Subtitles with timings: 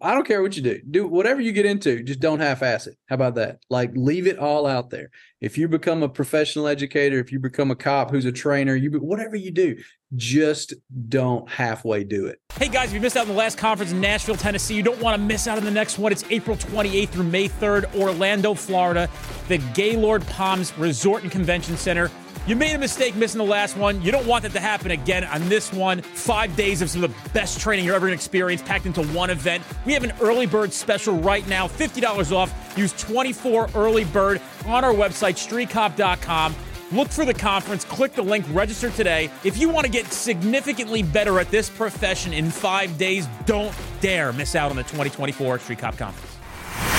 [0.00, 0.80] I don't care what you do.
[0.90, 2.96] Do whatever you get into, just don't half-ass it.
[3.08, 3.58] How about that?
[3.68, 5.10] Like leave it all out there.
[5.40, 8.90] If you become a professional educator, if you become a cop who's a trainer, you
[8.92, 9.76] whatever you do,
[10.14, 10.74] just
[11.08, 12.40] don't halfway do it.
[12.54, 15.00] Hey guys, if you missed out on the last conference in Nashville, Tennessee, you don't
[15.00, 16.12] want to miss out on the next one.
[16.12, 19.08] It's April 28th through May 3rd, Orlando, Florida,
[19.48, 22.10] the Gaylord Palms Resort and Convention Center.
[22.44, 24.02] You made a mistake missing the last one.
[24.02, 26.02] You don't want that to happen again on this one.
[26.02, 29.04] Five days of some of the best training you're ever going to experience packed into
[29.08, 29.62] one event.
[29.86, 32.52] We have an early bird special right now, $50 off.
[32.76, 36.56] Use 24 early bird on our website, streetcop.com.
[36.90, 39.30] Look for the conference, click the link, register today.
[39.44, 44.32] If you want to get significantly better at this profession in five days, don't dare
[44.32, 46.34] miss out on the 2024 Street Cop Conference.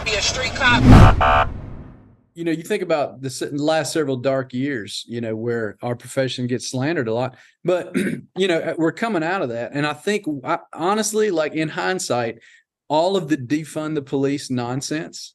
[0.00, 1.50] To be a street cop?
[2.34, 6.46] You know, you think about the last several dark years, you know, where our profession
[6.46, 7.94] gets slandered a lot, but,
[8.36, 9.72] you know, uh, we're coming out of that.
[9.74, 12.38] And I think, I, honestly, like in hindsight,
[12.88, 15.34] all of the defund the police nonsense,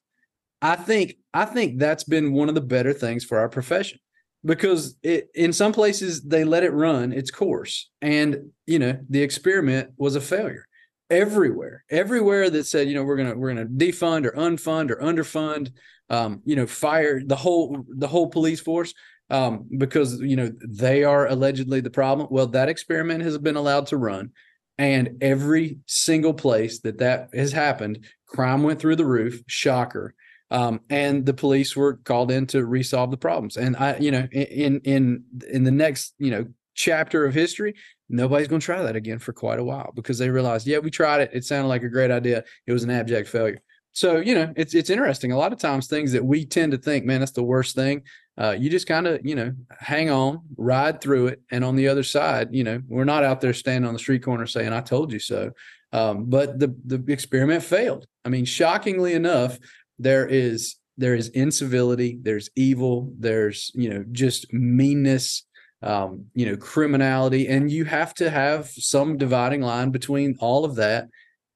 [0.62, 4.00] I think, I think that's been one of the better things for our profession
[4.44, 9.24] because it in some places they let it run its course and you know the
[9.24, 10.68] experiment was a failure
[11.10, 15.72] everywhere everywhere that said you know we're gonna we're gonna defund or unfund or underfund
[16.10, 18.94] um, you know fire the whole the whole police force
[19.30, 22.28] um, because you know they are allegedly the problem.
[22.30, 24.32] Well that experiment has been allowed to run
[24.78, 30.14] and every single place that that has happened crime went through the roof shocker
[30.52, 33.58] um, and the police were called in to resolve the problems.
[33.58, 36.46] And i you know in in in the next you know
[36.76, 37.76] chapter of history
[38.10, 40.92] nobody's going to try that again for quite a while because they realized, yeah, we
[40.92, 41.32] tried it.
[41.34, 42.44] It sounded like a great idea.
[42.68, 43.62] It was an abject failure.
[43.96, 45.32] So you know, it's it's interesting.
[45.32, 48.04] A lot of times, things that we tend to think, man, that's the worst thing.
[48.38, 51.88] Uh, you just kind of, you know, hang on, ride through it, and on the
[51.88, 54.82] other side, you know, we're not out there standing on the street corner saying, "I
[54.82, 55.52] told you so."
[55.94, 58.06] Um, but the the experiment failed.
[58.26, 59.58] I mean, shockingly enough,
[59.98, 65.46] there is there is incivility, there's evil, there's you know just meanness,
[65.86, 70.76] um, you know, criminality, and you have to have some dividing line between all of
[70.76, 71.08] that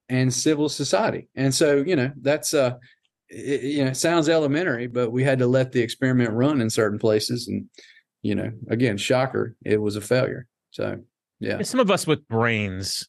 [0.08, 1.28] and civil society.
[1.36, 2.76] And so, you know, that's uh,
[3.28, 6.70] it, you know, it sounds elementary, but we had to let the experiment run in
[6.70, 7.66] certain places, and
[8.22, 10.46] you know, again, shocker, it was a failure.
[10.70, 11.00] So,
[11.40, 13.08] yeah, some of us with brains.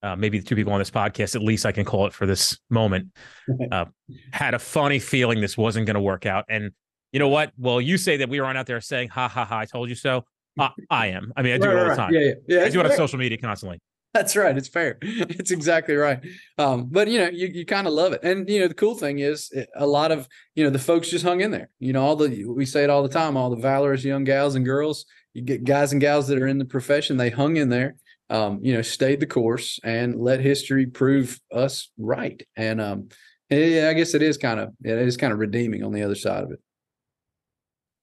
[0.00, 2.24] Uh, maybe the two people on this podcast, at least I can call it for
[2.24, 3.08] this moment,
[3.72, 3.86] uh,
[4.32, 6.44] had a funny feeling this wasn't going to work out.
[6.48, 6.70] And
[7.10, 7.50] you know what?
[7.58, 9.88] Well, you say that we were on out there saying, ha, ha, ha, I told
[9.88, 10.24] you so.
[10.58, 11.32] I, I am.
[11.36, 12.12] I mean, I do right, it all the time.
[12.12, 12.64] Yeah, yeah, yeah.
[12.64, 13.80] I do it on social media constantly.
[14.14, 14.56] That's right.
[14.56, 14.98] It's fair.
[15.02, 16.20] It's exactly right.
[16.56, 18.22] Um, but you know, you, you kind of love it.
[18.22, 21.10] And you know, the cool thing is eh, a lot of, you know, the folks
[21.10, 21.70] just hung in there.
[21.78, 24.54] You know, all the we say it all the time, all the valorous young gals
[24.54, 25.04] and girls,
[25.34, 27.96] you get guys and gals that are in the profession, they hung in there,
[28.30, 32.42] um, you know, stayed the course and let history prove us right.
[32.56, 33.08] And um,
[33.50, 36.16] yeah, I guess it is kind of it is kind of redeeming on the other
[36.16, 36.60] side of it.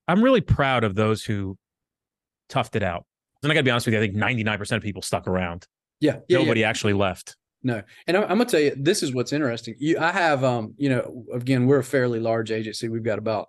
[0.08, 1.58] I'm really proud of those who
[2.50, 3.06] toughed it out.
[3.44, 5.68] And I got to be honest with you, I think 99% of people stuck around.
[6.00, 6.20] Yeah.
[6.28, 6.70] yeah Nobody yeah.
[6.70, 7.36] actually left.
[7.64, 7.82] No.
[8.08, 9.76] And I'm, I'm going to tell you, this is what's interesting.
[9.80, 12.90] You, I have, um, you know, again, we're a fairly large agency.
[12.90, 13.48] We've got about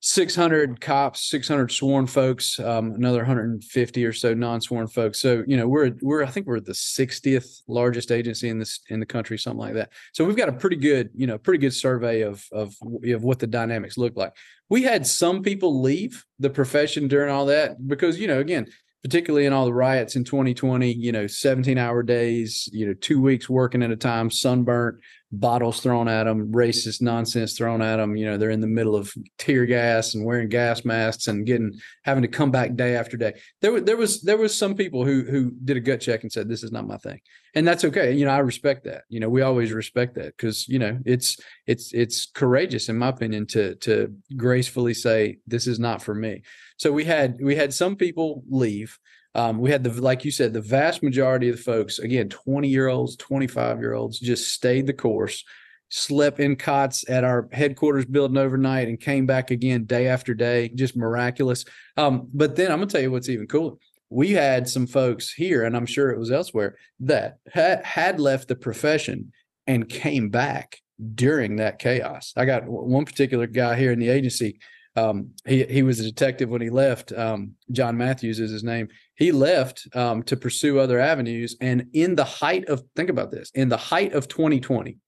[0.00, 5.18] 600 cops, 600 sworn folks, um, another 150 or so non-sworn folks.
[5.18, 9.00] So, you know, we're, we're, I think we're the 60th largest agency in this, in
[9.00, 9.90] the country, something like that.
[10.12, 13.40] So we've got a pretty good, you know, pretty good survey of, of, of what
[13.40, 14.32] the dynamics look like.
[14.68, 18.68] We had some people leave the profession during all that because, you know, again,
[19.02, 23.20] particularly in all the riots in 2020, you know, 17 hour days, you know, two
[23.20, 24.98] weeks working at a time, sunburnt,
[25.30, 28.16] bottles thrown at them, racist nonsense thrown at them.
[28.16, 31.78] You know, they're in the middle of tear gas and wearing gas masks and getting
[32.02, 33.34] having to come back day after day.
[33.60, 36.32] There was there was there was some people who who did a gut check and
[36.32, 37.20] said this is not my thing,
[37.54, 38.12] and that's okay.
[38.12, 39.02] You know, I respect that.
[39.08, 41.36] You know, we always respect that because you know it's
[41.66, 46.42] it's it's courageous in my opinion to to gracefully say this is not for me.
[46.78, 48.98] So we had we had some people leave.
[49.38, 52.66] Um, we had the like you said, the vast majority of the folks, again, 20
[52.66, 55.44] year olds, 25 year olds, just stayed the course,
[55.90, 60.70] slept in cots at our headquarters building overnight, and came back again day after day,
[60.70, 61.64] just miraculous.
[61.96, 63.76] Um, but then I'm gonna tell you what's even cooler.
[64.10, 68.48] We had some folks here, and I'm sure it was elsewhere, that had, had left
[68.48, 69.30] the profession
[69.68, 70.80] and came back
[71.14, 72.32] during that chaos.
[72.36, 74.58] I got one particular guy here in the agency
[74.98, 77.12] um, he he was a detective when he left.
[77.12, 78.88] Um, John Matthews is his name.
[79.16, 83.50] He left um, to pursue other avenues, and in the height of think about this,
[83.54, 84.98] in the height of 2020,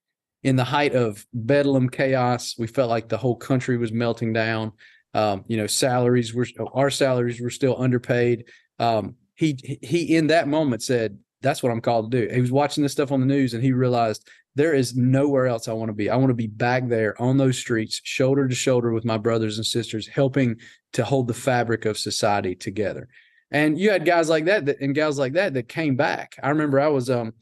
[0.42, 4.72] in the height of bedlam chaos, we felt like the whole country was melting down.
[5.14, 8.44] Um, you know, salaries were our salaries were still underpaid.
[8.78, 12.52] Um, he he in that moment said, "That's what I'm called to do." He was
[12.52, 15.88] watching this stuff on the news, and he realized there is nowhere else I want
[15.90, 16.10] to be.
[16.10, 19.58] I want to be back there on those streets, shoulder to shoulder with my brothers
[19.58, 20.56] and sisters, helping
[20.94, 23.08] to hold the fabric of society together.
[23.52, 26.36] And you had guys like that, that and gals like that that came back.
[26.42, 27.32] I remember I was um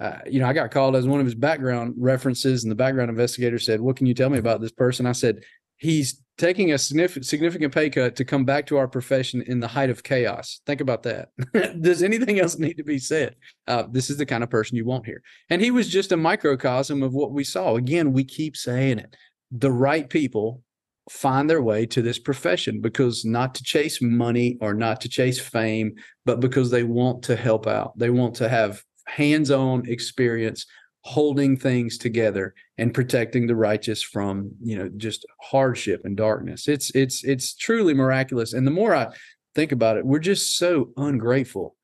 [0.00, 3.10] uh, you know, I got called as one of his background references, and the background
[3.10, 5.44] investigator said, "What can you tell me about this person?" I said,
[5.76, 9.90] "He's taking a significant pay cut to come back to our profession in the height
[9.90, 10.62] of chaos.
[10.64, 11.28] Think about that.
[11.82, 13.36] Does anything else need to be said?
[13.68, 16.16] Uh, this is the kind of person you want here." And he was just a
[16.16, 17.76] microcosm of what we saw.
[17.76, 19.16] Again, we keep saying it:
[19.52, 20.62] the right people
[21.10, 25.38] find their way to this profession because not to chase money or not to chase
[25.38, 25.94] fame,
[26.24, 27.98] but because they want to help out.
[27.98, 30.64] They want to have hands-on experience
[31.02, 36.68] holding things together and protecting the righteous from you know just hardship and darkness.
[36.68, 38.52] It's it's it's truly miraculous.
[38.52, 39.08] And the more i
[39.54, 41.74] think about it we're just so ungrateful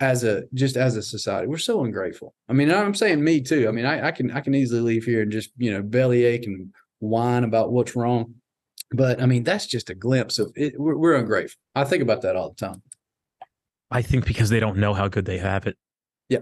[0.00, 1.46] as a just as a society.
[1.46, 2.34] We're so ungrateful.
[2.48, 3.68] I mean i'm saying me too.
[3.68, 6.46] I mean i, I can i can easily leave here and just you know bellyache
[6.46, 8.34] and whine about what's wrong.
[8.90, 10.74] But i mean that's just a glimpse of it.
[10.78, 11.60] We're, we're ungrateful.
[11.76, 12.82] I think about that all the time.
[13.90, 15.76] I think because they don't know how good they have it.
[16.28, 16.40] Yeah.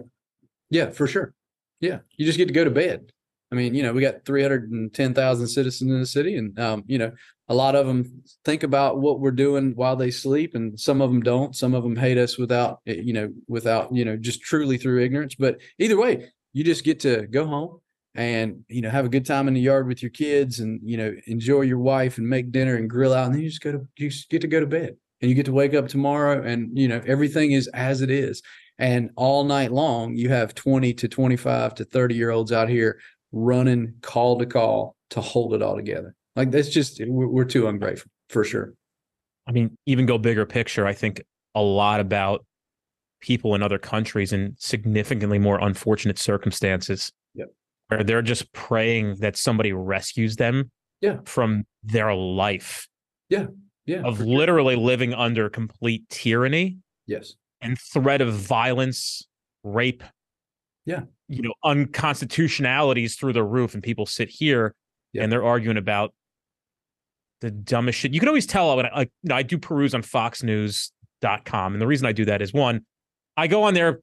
[0.70, 1.32] Yeah, for sure.
[1.80, 3.12] Yeah, you just get to go to bed.
[3.52, 7.12] I mean, you know, we got 310,000 citizens in the city, and um, you know,
[7.48, 11.10] a lot of them think about what we're doing while they sleep, and some of
[11.10, 11.54] them don't.
[11.54, 15.02] Some of them hate us without, eh, you know, without, you know, just truly through
[15.02, 15.36] ignorance.
[15.36, 17.80] But either way, you just get to go home
[18.16, 20.96] and you know have a good time in the yard with your kids, and you
[20.96, 23.72] know enjoy your wife and make dinner and grill out, and then you just go
[23.72, 26.42] to you just get to go to bed, and you get to wake up tomorrow,
[26.42, 28.42] and you know everything is as it is.
[28.78, 33.00] And all night long, you have 20 to 25 to 30 year olds out here
[33.32, 36.14] running call to call to hold it all together.
[36.34, 38.74] Like that's just, we're, too ungrateful for sure.
[39.46, 41.22] I mean, even go bigger picture, I think
[41.54, 42.44] a lot about
[43.20, 47.48] people in other countries in significantly more unfortunate circumstances Yep.
[47.88, 50.70] where they're just praying that somebody rescues them
[51.00, 51.20] Yeah.
[51.24, 52.86] from their life
[53.30, 53.46] Yeah.
[53.86, 54.02] Yeah.
[54.02, 54.36] of for sure.
[54.36, 57.34] literally living under complete tyranny Yes.
[57.66, 59.26] And threat of violence,
[59.64, 60.02] rape,
[60.84, 61.02] Yeah.
[61.28, 63.74] you know, unconstitutionalities through the roof.
[63.74, 64.74] And people sit here
[65.12, 65.24] Yeah.
[65.24, 66.14] and they're arguing about
[67.40, 68.14] the dumbest shit.
[68.14, 71.72] You can always tell when I, like, you know, I do peruse on foxnews.com.
[71.74, 72.86] And the reason I do that is one,
[73.36, 74.00] I go on there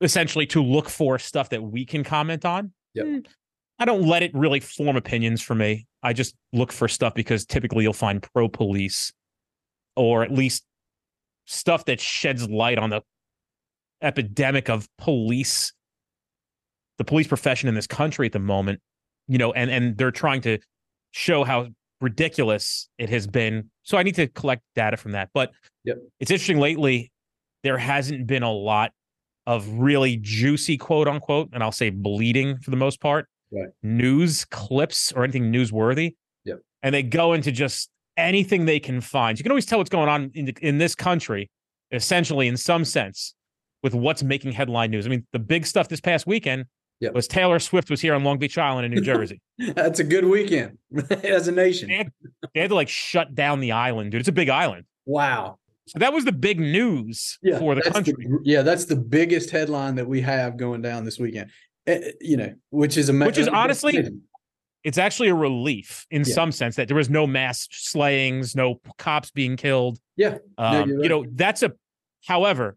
[0.00, 2.72] essentially to look for stuff that we can comment on.
[2.94, 3.06] Yep.
[3.06, 3.26] Mm,
[3.78, 5.86] I don't let it really form opinions for me.
[6.02, 9.12] I just look for stuff because typically you'll find pro police
[9.96, 10.64] or at least
[11.46, 13.00] stuff that sheds light on the
[14.02, 15.72] epidemic of police
[16.98, 18.80] the police profession in this country at the moment
[19.26, 20.58] you know and and they're trying to
[21.12, 21.66] show how
[22.00, 25.50] ridiculous it has been so i need to collect data from that but
[25.84, 25.98] Yep.
[26.20, 27.10] it's interesting lately
[27.62, 28.92] there hasn't been a lot
[29.46, 33.68] of really juicy quote unquote and i'll say bleeding for the most part Right.
[33.82, 36.14] news clips or anything newsworthy
[36.44, 36.58] Yep.
[36.82, 40.08] and they go into just anything they can find you can always tell what's going
[40.08, 41.50] on in, the, in this country
[41.92, 43.34] essentially in some sense
[43.82, 46.64] with what's making headline news i mean the big stuff this past weekend
[47.00, 47.12] Yep.
[47.12, 49.40] was taylor swift was here on long beach island in new jersey
[49.74, 50.78] That's a good weekend
[51.22, 51.88] as a nation.
[51.90, 52.12] they, had,
[52.54, 55.58] they had to like shut down the island dude it's a big island Wow.
[55.86, 57.58] so that was the big news Yeah.
[57.58, 58.14] for the country
[58.44, 58.62] yeah.
[58.62, 61.50] That's the biggest headline that we have going down this weekend.
[61.86, 63.26] Eh, you know, which is amazing.
[63.26, 64.08] Which is honestly-
[64.86, 66.32] it's actually a relief in Yeah.
[66.32, 69.98] some sense that there was no mass slayings, no cops being killed.
[70.16, 70.38] Yeah.
[70.58, 71.72] Um, you're you know, that's a,
[72.24, 72.76] however,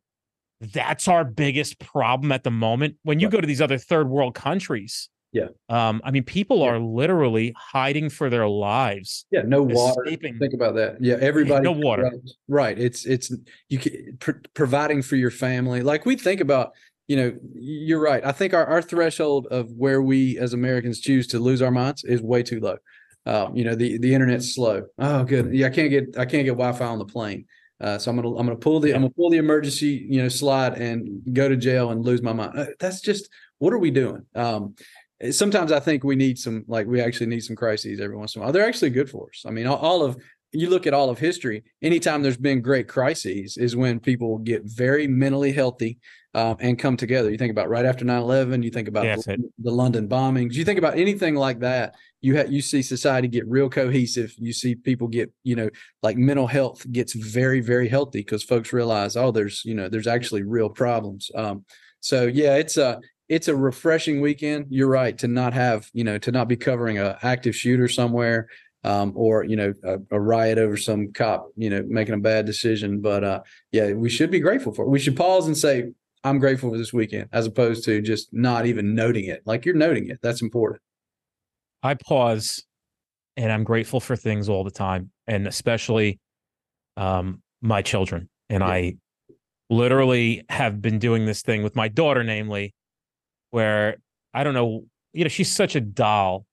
[0.59, 2.95] that's our biggest problem at the moment.
[3.03, 3.33] When you Right.
[3.33, 5.49] go to these other third world countries, Yeah.
[5.69, 6.69] um, I mean, people Yeah.
[6.71, 9.27] are literally hiding for their lives.
[9.29, 9.43] yeah.
[9.43, 10.03] No water.
[10.05, 10.39] Escaping.
[10.39, 10.97] Think about that.
[10.99, 11.17] Yeah.
[11.21, 11.63] Everybody.
[11.63, 12.03] No water.
[12.05, 12.21] Right.
[12.47, 12.79] right.
[12.79, 13.31] It's, it's,
[13.69, 15.81] you can, pr- providing for your family.
[15.83, 16.73] Like we think about,
[17.09, 18.23] you know, you're right.
[18.23, 22.03] I think our, our threshold of where we as Americans choose to lose our minds
[22.03, 22.77] is way too low.
[23.25, 24.85] Um, you know, the, the internet's slow.
[24.99, 25.51] Oh, good.
[25.51, 25.67] Yeah.
[25.67, 27.45] I can't get, I can't get Wi-Fi on the plane.
[27.81, 30.27] Uh, so I'm gonna I'm gonna pull the I'm gonna pull the emergency you know
[30.27, 32.59] slide and go to jail and lose my mind.
[32.59, 34.25] Uh, that's just what are we doing?
[34.35, 34.75] Um,
[35.31, 38.41] sometimes I think we need some like we actually need some crises every once in
[38.41, 38.51] a while.
[38.51, 39.45] They're actually good for us.
[39.45, 41.63] I mean, all, all of you look at all of history.
[41.81, 45.99] Anytime there's been great crises, is when people get very mentally healthy
[46.33, 47.29] um, and come together.
[47.29, 50.53] You think about right after 9-11, You think about Yeah, the, the London bombings.
[50.53, 51.95] You think about anything like that.
[52.21, 54.33] You have you see society get real cohesive.
[54.37, 55.69] You see people get you know
[56.03, 60.07] like mental health gets very very healthy because folks realize oh there's you know there's
[60.07, 61.31] actually real problems.
[61.33, 61.63] Um,
[62.01, 64.65] so yeah, it's a it's a refreshing weekend.
[64.69, 68.49] You're right to not have you know to not be covering a active shooter somewhere
[68.83, 72.45] um, or you know a, a, riot over some cop you know making a bad
[72.45, 73.01] decision.
[73.01, 74.89] But uh yeah we should be grateful for it.
[74.89, 75.91] We should pause and say
[76.25, 79.41] i'm grateful for this weekend as opposed to just not even noting it.
[79.45, 80.19] Like you're noting it.
[80.21, 80.81] That's important.
[81.81, 82.63] I pause
[83.37, 86.19] and i'm grateful for things all the time and especially
[86.97, 88.29] um my children.
[88.49, 88.67] And yeah.
[88.67, 88.95] i
[89.69, 92.73] literally have been doing this thing with my daughter namely
[93.51, 93.97] where
[94.33, 94.83] i don't know
[95.13, 96.45] you know she's such a doll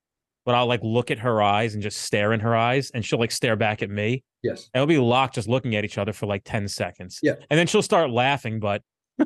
[0.47, 3.19] but I'll like look at her eyes and just stare in her eyes, and she'll
[3.19, 4.23] like stare back at me.
[4.45, 4.71] Yes.
[4.73, 7.19] And we'll be locked just looking at each other for like 10 seconds.
[7.21, 7.35] Yeah.
[7.51, 8.61] And then she'll start laughing.
[8.61, 8.83] But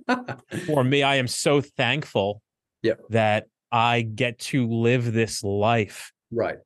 [0.67, 2.41] for me, I am so thankful
[2.83, 3.01] yep.
[3.11, 6.11] that I get to live this life.
[6.33, 6.57] Right.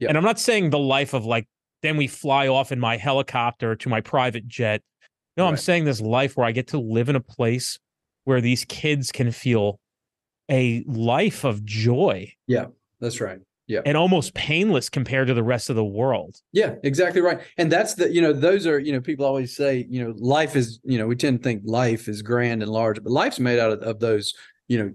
[0.00, 0.10] Yep.
[0.10, 1.48] And I'm not saying the life of like,
[1.80, 4.82] then we fly off in my helicopter to my private jet.
[5.38, 5.50] No, right.
[5.50, 7.78] I'm saying this life where I get to live in a place
[8.24, 9.80] where these kids can feel
[10.50, 12.30] a life of joy.
[12.46, 12.66] Yeah,
[13.00, 13.80] that's right yeah.
[13.86, 16.36] and almost painless compared to the rest of the world.
[16.52, 17.40] Yeah exactly right.
[17.58, 20.56] And that's the you know those are you know people always say you know life
[20.56, 23.58] is you know we tend to think life is grand and large but life's made
[23.58, 24.34] out of, of those
[24.68, 24.92] you know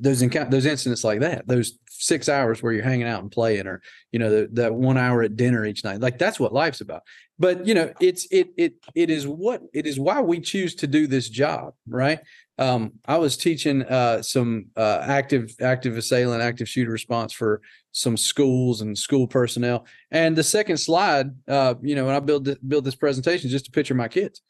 [0.00, 3.66] those encounter those incidents like that those six hours where you're hanging out and playing
[3.66, 3.82] or
[4.12, 6.00] you know the, that one hour at dinner each night.
[6.00, 7.02] Like that's what life's about.
[7.38, 10.86] But you know it's it it it is what it is why we choose to
[10.86, 12.20] do this job right
[12.58, 17.60] um, I was teaching uh, some uh, active active assailant, active shooter response for
[17.92, 19.86] some schools and school personnel.
[20.10, 23.66] And the second slide, uh, you know, when I build th- build this presentation, just
[23.66, 24.42] to picture my kids.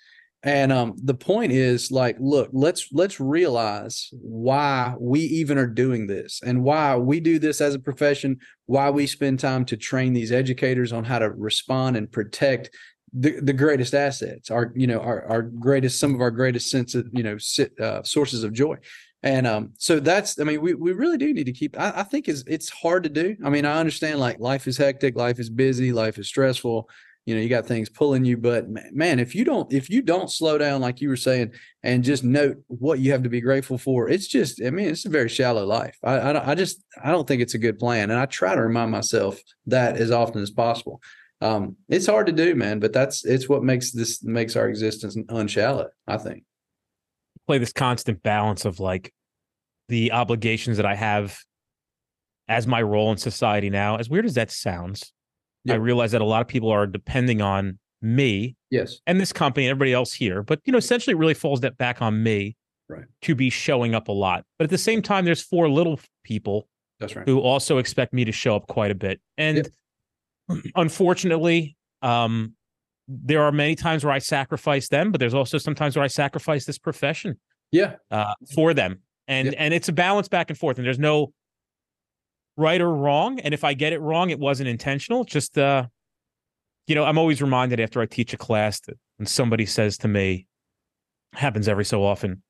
[0.44, 6.06] And um, the point is, like, look, let's let's realize why we even are doing
[6.06, 8.38] this, and why we do this as a profession.
[8.66, 12.70] Why we spend time to train these educators on how to respond and protect
[13.12, 16.94] the, the greatest assets our you know our, our greatest some of our greatest sense
[16.94, 17.38] of you know
[17.80, 18.76] uh, sources of joy.
[19.24, 22.02] And um so that's i mean we, we really do need to keep I, I
[22.04, 23.36] think is it's hard to do.
[23.44, 26.88] I mean i understand like life is hectic life is busy life is stressful
[27.28, 30.30] you know you got things pulling you but man if you don't if you don't
[30.30, 33.76] slow down like you were saying and just note what you have to be grateful
[33.76, 35.98] for it's just i mean it's a very shallow life.
[36.02, 38.62] I i, I just i don't think it's a good plan and i try to
[38.62, 41.02] remind myself that as often as possible
[41.40, 45.16] um, it's hard to do, man, but that's it's what makes this makes our existence
[45.28, 45.88] unshallow.
[46.06, 46.44] I think.
[47.46, 49.12] Play this constant balance of like
[49.88, 51.38] the obligations that I have
[52.48, 53.96] as my role in society now.
[53.96, 55.12] As weird as that sounds,
[55.68, 59.66] I realize that a lot of people are depending on me, yes, and this company,
[59.66, 60.42] and everybody else here.
[60.42, 62.56] But you know, essentially, it really falls that back on me,
[62.88, 64.44] right, to be showing up a lot.
[64.58, 66.68] But at the same time, there's four little people,
[67.00, 69.68] that's right, who also expect me to show up quite a bit, and
[70.74, 72.54] unfortunately, um,
[73.08, 76.64] there are many times where I sacrifice them, but there's also sometimes where I sacrifice
[76.64, 77.38] this profession.
[77.72, 77.96] Yeah.
[78.10, 79.00] Uh, for them.
[79.26, 80.78] And and it's a balance back and forth.
[80.78, 81.32] And there's no
[82.56, 83.40] right or wrong.
[83.40, 85.24] And if I get it wrong, it wasn't intentional.
[85.24, 85.86] Just uh,
[86.86, 90.08] you know, I'm always reminded after I teach a class that when somebody says to
[90.08, 90.46] me,
[91.34, 92.42] happens every so often,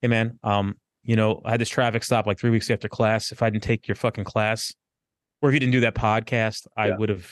[0.00, 3.30] hey man, um, you know, I had this traffic stop like three weeks after class.
[3.30, 4.72] If I didn't take your fucking class,
[5.44, 7.30] or if you didn't do that podcast, I would have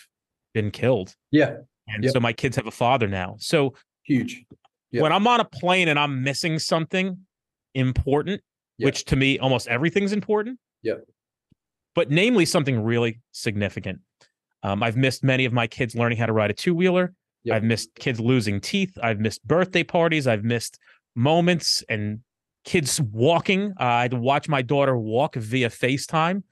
[0.53, 1.17] been killed.
[1.31, 1.57] Yeah.
[1.89, 2.13] And yep.
[2.13, 3.37] so my kids have a father now.
[3.39, 4.45] So huge.
[4.91, 5.03] Yep.
[5.03, 7.17] When I'm on a plane and I'm missing something
[7.75, 8.43] important,
[8.77, 8.85] yep.
[8.85, 10.59] which to me almost everything's important.
[10.83, 10.97] Yeah.
[11.95, 14.01] But namely something really significant.
[14.63, 17.15] Um, I've missed many of my kids learning how to ride a two wheeler.
[17.51, 18.99] I've missed kids losing teeth.
[19.03, 20.27] I've missed birthday parties.
[20.27, 20.79] I've missed
[21.17, 22.21] moments and
[22.67, 23.73] kids walking.
[23.81, 26.43] Uh, I had to watch my daughter walk via FaceTime.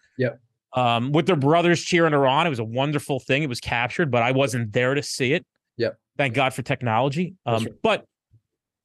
[0.72, 2.46] Um, with their brothers cheering her on.
[2.46, 3.42] It was a wonderful thing.
[3.42, 5.44] It was captured, but I wasn't there to see it.
[5.78, 5.98] Yep.
[6.16, 7.34] Thank God for technology.
[7.44, 7.74] Um, right.
[7.82, 8.04] But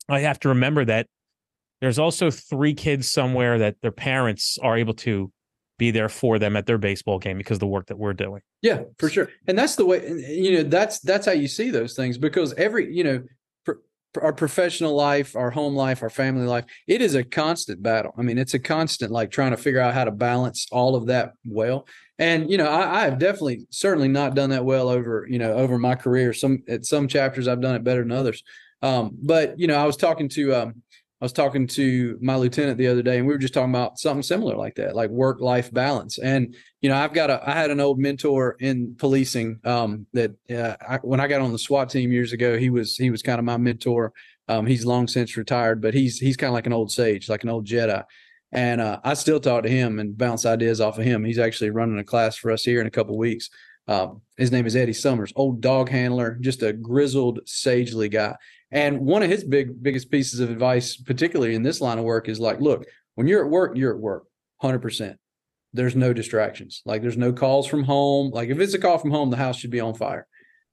[0.09, 1.07] I have to remember that
[1.81, 5.31] there's also three kids somewhere that their parents are able to
[5.77, 8.41] be there for them at their baseball game because of the work that we're doing.
[8.61, 9.29] Yeah, for sure.
[9.47, 12.95] And that's the way you know that's that's how you see those things because every
[12.95, 13.23] you know
[14.17, 18.13] our professional life, our home life, our family life, it is a constant battle.
[18.17, 21.07] I mean, it's a constant like trying to figure out how to balance all of
[21.07, 21.88] that well.
[22.17, 25.53] And you know, I, I have definitely, certainly not done that well over you know
[25.53, 26.34] over my career.
[26.34, 28.43] Some at some chapters I've done it better than others.
[28.81, 30.84] Um, but you know, I was talking to um,
[31.22, 33.98] I was talking to my lieutenant the other day, and we were just talking about
[33.98, 36.17] something similar like that, like work life balance.
[36.17, 40.31] And you know, I've got a I had an old mentor in policing um, that
[40.51, 43.22] uh, I, when I got on the SWAT team years ago, he was he was
[43.22, 44.12] kind of my mentor.
[44.50, 47.43] Um, he's long since retired, but he's he's kind of like an old sage, like
[47.43, 48.03] an old Jedi.
[48.51, 51.24] And uh, I still talk to him and bounce ideas off of him.
[51.24, 53.50] He's actually running a class for us here in a couple weeks.
[53.87, 58.35] Um, his name is Eddie Summers, old dog handler, just a grizzled, sagely guy.
[58.71, 62.27] And one of his big biggest pieces of advice, particularly in this line of work,
[62.27, 64.25] is like, look, when you're at work, you're at work,
[64.61, 65.17] hundred percent.
[65.73, 66.81] there's no distractions.
[66.85, 68.31] Like there's no calls from home.
[68.31, 70.25] Like if it's a call from home, the house should be on fire.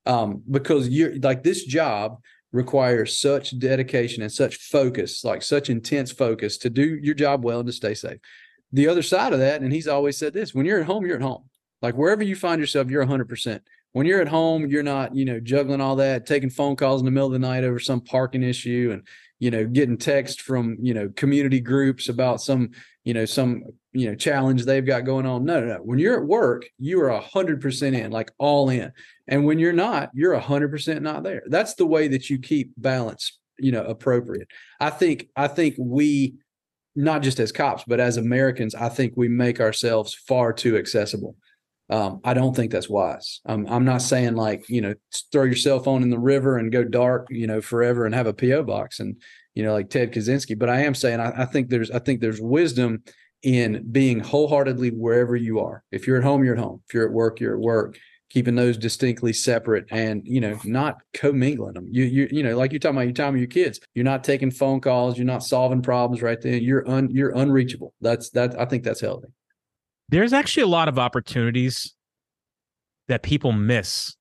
[0.06, 2.18] Um, because you're like this job
[2.52, 7.60] requires such dedication and such focus, like such intense focus to do your job well
[7.60, 8.18] and to stay safe.
[8.72, 11.16] The other side of that, and he's always said this when you're at home, you're
[11.16, 11.44] at home.
[11.82, 13.60] Like wherever you find yourself, you're 100%.
[13.92, 17.04] When you're at home, you're not, you know, juggling all that, taking phone calls in
[17.04, 19.06] the middle of the night over some parking issue and,
[19.38, 22.70] you know, getting text from, you know, community groups about some,
[23.04, 25.44] you know, some, you know, challenge they've got going on.
[25.44, 25.82] No, no, no.
[25.82, 28.92] When you're at work, you are 100% in, like all in.
[29.28, 31.42] And when you're not, you're 100% not there.
[31.48, 34.48] That's the way that you keep balance, you know, appropriate.
[34.80, 36.36] I think, I think we,
[36.94, 41.36] not just as cops, but as Americans, I think we make ourselves far too accessible.
[41.92, 43.42] Um, I don't think that's wise.
[43.44, 44.94] Um, I'm not saying like you know
[45.30, 48.26] throw your cell phone in the river and go dark, you know, forever and have
[48.26, 49.20] a PO box and
[49.54, 50.58] you know like Ted Kaczynski.
[50.58, 53.02] But I am saying I, I think there's I think there's wisdom
[53.42, 55.84] in being wholeheartedly wherever you are.
[55.92, 56.80] If you're at home, you're at home.
[56.88, 57.98] If you're at work, you're at work.
[58.30, 61.88] Keeping those distinctly separate and you know not commingling them.
[61.90, 63.80] You you you know like you're talking about your time with your kids.
[63.92, 65.18] You're not taking phone calls.
[65.18, 66.62] You're not solving problems right then.
[66.62, 67.92] You're un you're unreachable.
[68.00, 68.58] That's that.
[68.58, 69.28] I think that's healthy.
[70.08, 71.94] There's actually a lot of opportunities
[73.08, 74.14] that people miss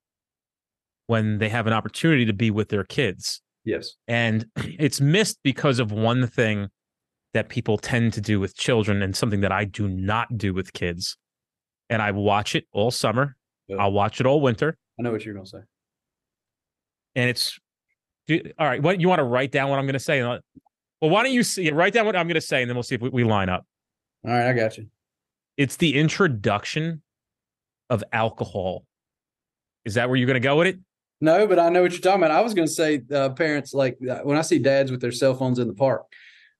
[1.07, 3.41] when they have an opportunity to be with their kids.
[3.65, 3.95] Yes.
[4.07, 6.69] And it's missed because of one thing
[7.33, 10.73] that people tend to do with children and something that I do not do with
[10.73, 11.17] kids.
[11.89, 13.35] And I watch it all summer.
[13.67, 13.77] Yeah.
[13.77, 14.77] I'll watch it all winter.
[14.99, 15.59] I know what you're going to say.
[17.15, 17.59] And it's
[18.27, 18.81] do, all right.
[18.81, 20.21] What you want to write down what I'm going to say?
[20.21, 20.41] Well,
[20.99, 22.95] why don't you see, write down what I'm going to say and then we'll see
[22.95, 23.65] if we, we line up.
[24.25, 24.49] All right.
[24.49, 24.87] I got you.
[25.57, 27.01] It's the introduction
[27.89, 28.85] of alcohol.
[29.85, 30.79] Is that where you're going to go with it?
[31.19, 32.31] No, but I know what you're talking about.
[32.31, 35.11] I was going to say, uh, parents like uh, when I see dads with their
[35.11, 36.03] cell phones in the park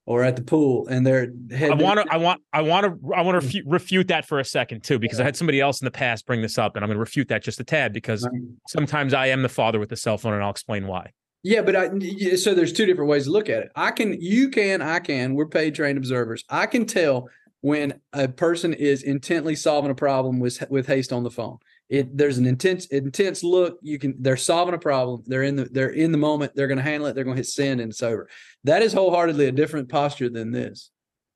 [0.06, 1.32] or at the pool, and they're.
[1.60, 2.06] I want to.
[2.12, 2.42] I want.
[2.52, 3.14] I want to.
[3.14, 5.80] I want to refute, refute that for a second too, because I had somebody else
[5.80, 7.92] in the past bring this up, and I'm going to refute that just a tad
[7.92, 8.28] because
[8.68, 11.10] sometimes I am the father with the cell phone, and I'll explain why.
[11.44, 13.72] Yeah, but I, so there's two different ways to look at it.
[13.74, 15.34] I can, you can, I can.
[15.34, 16.44] We're paid trained observers.
[16.48, 17.28] I can tell
[17.62, 21.58] when a person is intently solving a problem with with haste on the phone.
[21.88, 23.78] It there's an intense intense look.
[23.82, 25.22] You can they're solving a problem.
[25.26, 26.52] They're in the they're in the moment.
[26.54, 27.14] They're going to handle it.
[27.14, 28.28] They're going to hit send and it's over.
[28.64, 30.90] That is wholeheartedly a different posture than this.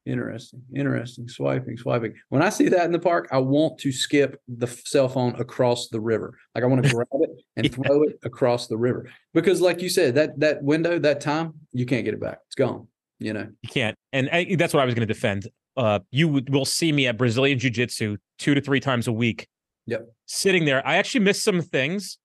[0.05, 1.29] Interesting, interesting.
[1.29, 2.15] Swiping, swiping.
[2.29, 5.89] When I see that in the park, I want to skip the cell phone across
[5.89, 6.39] the river.
[6.55, 7.71] Like I want to grab it and Yeah.
[7.73, 11.87] throw it across the river because, like you said, that that window, that time, you
[11.87, 12.39] can't get it back.
[12.47, 12.89] It's gone.
[13.19, 13.49] You know.
[13.63, 15.49] You can't, and I, that's what I was going to defend.
[15.77, 19.47] Uh, you will see me at Brazilian Jiu Jitsu two to three times a week.
[19.87, 20.07] Yep.
[20.27, 22.19] Sitting there, I actually miss some things,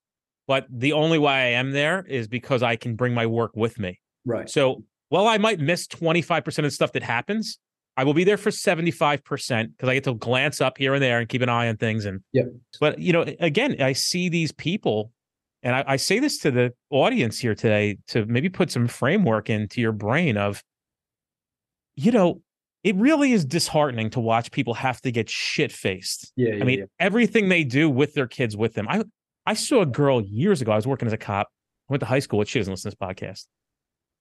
[0.48, 3.78] but the only way I am there is because I can bring my work with
[3.78, 4.00] me.
[4.26, 4.50] Right.
[4.50, 7.60] So, while I might miss 25% of the stuff that happens,
[7.98, 11.20] I will be there for 75% because I get to glance up here and there
[11.20, 12.06] and keep an eye on things.
[12.06, 12.46] And, Yep.
[12.80, 15.12] but, you know, again, I see these people,
[15.64, 19.50] and I, I say this to the audience here today to maybe put some framework
[19.50, 20.64] into your brain of,
[21.98, 22.42] you know,
[22.84, 26.32] it really is disheartening to watch people have to get shit faced.
[26.36, 26.56] Yeah.
[26.56, 26.86] yeah I mean, yeah.
[27.00, 28.88] everything they do with their kids with them.
[28.90, 29.04] I
[29.46, 30.72] I saw a girl years ago.
[30.72, 31.48] I was working as a cop.
[31.90, 32.40] I went to high school.
[32.40, 33.46] But she doesn't listen to this podcast.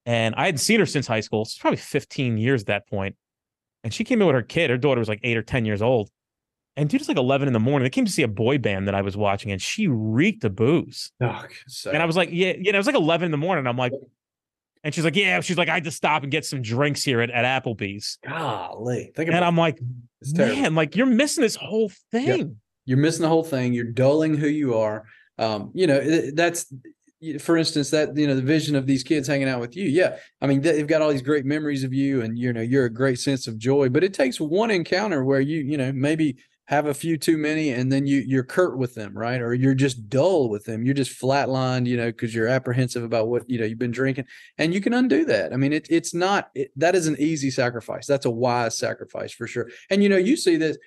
[0.07, 1.43] And I hadn't seen her since high school.
[1.43, 3.17] It's probably 15 years at that point.
[3.85, 4.71] And she came in with her kid.
[4.71, 6.11] Her daughter was like eight or 10 years old.
[6.77, 7.85] And dude, it's like 11 in the morning.
[7.85, 10.55] They came to see a boy band that I was watching, and she reeked of
[10.55, 11.11] booze.
[11.21, 11.45] Oh,
[11.87, 13.67] And I was like, yeah, you know, it was like 11 in the morning.
[13.67, 13.93] I'm like,
[14.83, 15.41] and she's like, yeah.
[15.41, 18.19] She's like, I had to stop and get some drinks here at, at Applebee's.
[18.27, 19.79] golly, think And I'm like,
[20.35, 22.57] man, like you're missing this whole thing.
[22.87, 23.73] You're missing the whole thing.
[23.73, 25.05] You're dulling who you are.
[25.39, 26.73] Um, you know, that's
[27.39, 29.85] for instance that you know the vision of these kids hanging out with you.
[29.85, 32.87] Yeah, I mean they've got all these great memories of you, and you know you're
[32.87, 33.91] a great sense of joy.
[33.91, 36.37] But it takes one encounter where you you know maybe
[36.71, 39.43] have a few too many, and then you you're curt with them, right?
[39.43, 40.85] Or you're just dull with them.
[40.85, 44.27] You're just flatlined, you know, because you're apprehensive about what you know you've been drinking,
[44.57, 45.53] and you can undo that.
[45.53, 48.07] I mean, it, it's not it, that is an easy sacrifice.
[48.07, 49.69] That's a wise sacrifice for sure.
[49.91, 50.79] And you know, you see this,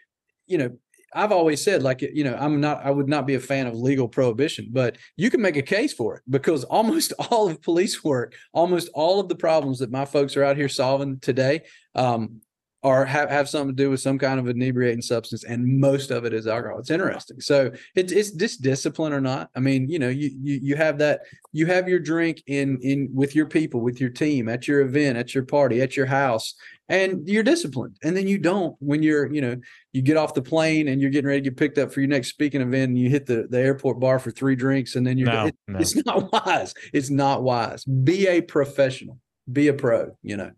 [0.47, 0.71] you know,
[1.13, 3.75] I've always said, like, you know, I'm not, I would not be a fan of
[3.75, 8.05] legal prohibition, but you can make a case for it because almost all of police
[8.05, 11.63] work, almost all of the problems that my folks are out here solving today,
[11.95, 12.41] um,
[12.83, 16.25] are have, have something to do with some kind of inebriating substance, and most of
[16.25, 16.79] it is alcohol.
[16.79, 17.39] It's interesting.
[17.39, 19.49] So it's it's just discipline or not.
[19.55, 23.09] I mean, you know, you you you have that you have your drink in in
[23.13, 26.55] with your people, with your team, at your event, at your party, at your house,
[26.89, 27.95] and you're disciplined.
[28.03, 29.55] And then you don't when you're, you know,
[29.93, 32.09] you get off the plane and you're getting ready to get picked up for your
[32.09, 35.17] next speaking event and you hit the, the airport bar for three drinks and then
[35.17, 35.79] you're No, it- no.
[35.79, 36.73] it's not wise.
[36.91, 37.85] It's not wise.
[37.85, 39.19] Be a professional.
[39.51, 40.51] Be a pro, you know.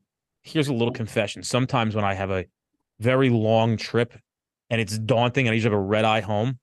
[0.45, 1.43] Here's a little confession.
[1.43, 2.45] Sometimes when I have a
[2.99, 4.13] very long trip
[4.69, 6.59] and it's daunting and I usually have a red eye home,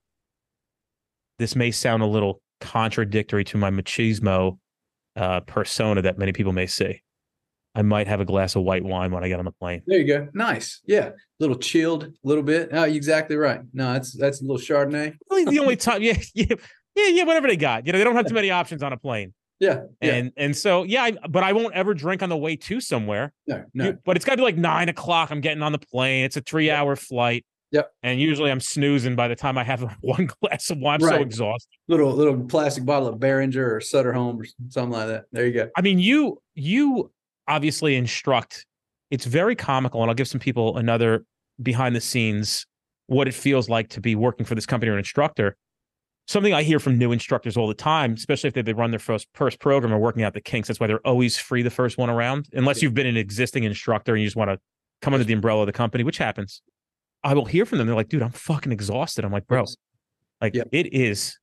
[1.39, 4.59] this may sound a little contradictory to my machismo
[5.17, 7.03] uh, persona that many people may see.
[7.75, 9.83] I might have a glass of white wine when I get on the plane.
[9.87, 10.29] There you go.
[10.33, 10.81] Nice.
[10.87, 11.09] Yeah.
[11.09, 12.69] A little chilled, a little bit.
[12.71, 13.61] Oh, you're exactly right.
[13.73, 15.17] No, that's that's a little Chardonnay.
[15.31, 16.55] Really, the only time, yeah, yeah,
[16.95, 17.87] yeah, yeah, whatever they got.
[17.87, 19.33] You know, they don't have too many options on a plane.
[19.63, 19.83] Yeah.
[20.01, 20.15] yeah.
[20.15, 23.33] And and so yeah, I, but I won't ever drink on the way to somewhere.
[23.47, 23.85] No, no.
[23.87, 25.31] You- but it's got to be like nine o'clock.
[25.31, 26.25] I'm getting on the plane.
[26.25, 27.47] It's a three hour flight.
[27.71, 27.91] Yep.
[28.03, 31.01] And usually I'm snoozing by the time I have one glass of wine.
[31.01, 31.69] I'm so exhausted.
[31.87, 35.25] little little plastic bottle of Beringer or Sutter Home or something like that.
[35.31, 35.71] There you go.
[35.77, 37.13] I mean, you you
[37.47, 38.67] obviously instruct.
[39.13, 41.25] It's very comical, and I'll give some people another
[41.63, 42.67] behind the scenes
[43.07, 45.57] what it feels like to be working for this company or an instructor.
[46.29, 49.27] Something I hear from new instructors all the time, especially if they've run their first
[49.35, 50.69] first program or working out the kinks.
[50.69, 54.15] That's why they're always free the first one around, unless you've been an existing instructor
[54.15, 54.59] and you just want to
[55.01, 56.63] come under the umbrella of the company, which happens.
[57.25, 57.87] I will hear from them.
[57.87, 59.67] They're like, "Dude, I'm fucking exhausted." I'm like, "Bro,
[60.41, 60.69] like Yep.
[60.73, 61.39] it is,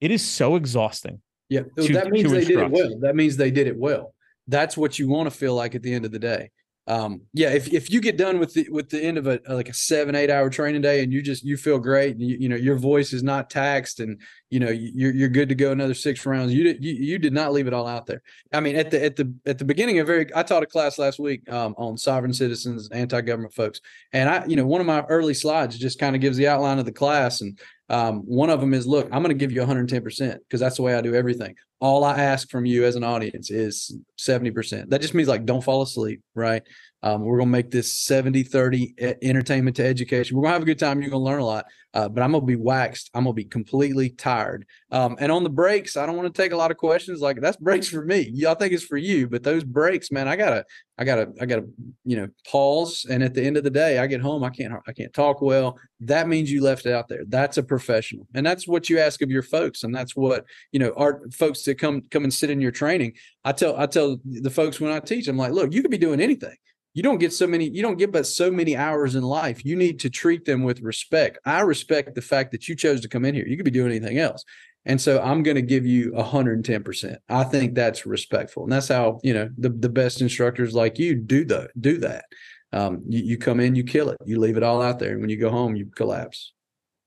[0.00, 1.62] it is so exhausting." Yeah.
[1.76, 2.98] To- that means they did it well.
[3.00, 4.14] That means they did it well.
[4.46, 6.50] That's what you want to feel like at the end of the day.
[6.86, 9.70] Um, yeah, if, if you get done with the with the end of a like
[9.70, 12.48] a seven eight hour training day and you just you feel great and you, you
[12.50, 14.20] know your voice is not taxed and
[14.50, 17.18] you know you- you're you're good to go another six rounds you did you, you
[17.18, 18.20] did not leave it all out there.
[18.52, 20.98] I mean at the at the at the beginning of very I taught a class
[20.98, 23.80] last week um, on sovereign citizens anti government folks.
[24.12, 26.78] And I you know one of my early slides just kind of gives the outline
[26.78, 27.58] of the class and
[27.90, 30.76] um, one of them is look I'm going to give you 110 percent because that's
[30.76, 34.88] the way I do everything all I ask from you as an audience is 70%.
[34.88, 36.62] That just means like don't fall asleep, right?
[37.04, 40.36] Um, we're going to make this 70 30 e- entertainment to education.
[40.36, 41.02] We're going to have a good time.
[41.02, 43.10] You're going to learn a lot, uh, but I'm going to be waxed.
[43.12, 44.64] I'm going to be completely tired.
[44.90, 47.20] Um, and on the breaks, I don't want to take a lot of questions.
[47.20, 48.30] Like that's breaks for me.
[48.32, 50.64] Y'all think it's for you, but those breaks, man, I gotta,
[50.96, 51.66] I gotta, I gotta,
[52.06, 53.04] you know, pause.
[53.10, 55.42] And at the end of the day, I get home, I can't, I can't talk
[55.42, 55.78] well.
[56.00, 57.24] That means you left it out there.
[57.28, 60.80] That's a professional, and that's what you ask of your folks, and that's what you
[60.80, 63.12] know our folks that come come and sit in your training
[63.44, 65.98] i tell i tell the folks when i teach i'm like look you could be
[65.98, 66.54] doing anything
[66.94, 69.64] you don't get so many you don't get but so many hours in life.
[69.64, 71.38] You need to treat them with respect.
[71.44, 73.46] I respect the fact that you chose to come in here.
[73.46, 74.44] You could be doing anything else.
[74.86, 78.62] And so i'm going to give you 110% i think that's respectful.
[78.62, 82.24] And that's how you know the, the best instructors like you do the do that.
[82.72, 84.18] Um, you, you come in you kill it.
[84.24, 85.12] You leave it all out there.
[85.12, 86.52] And when you go home you collapse.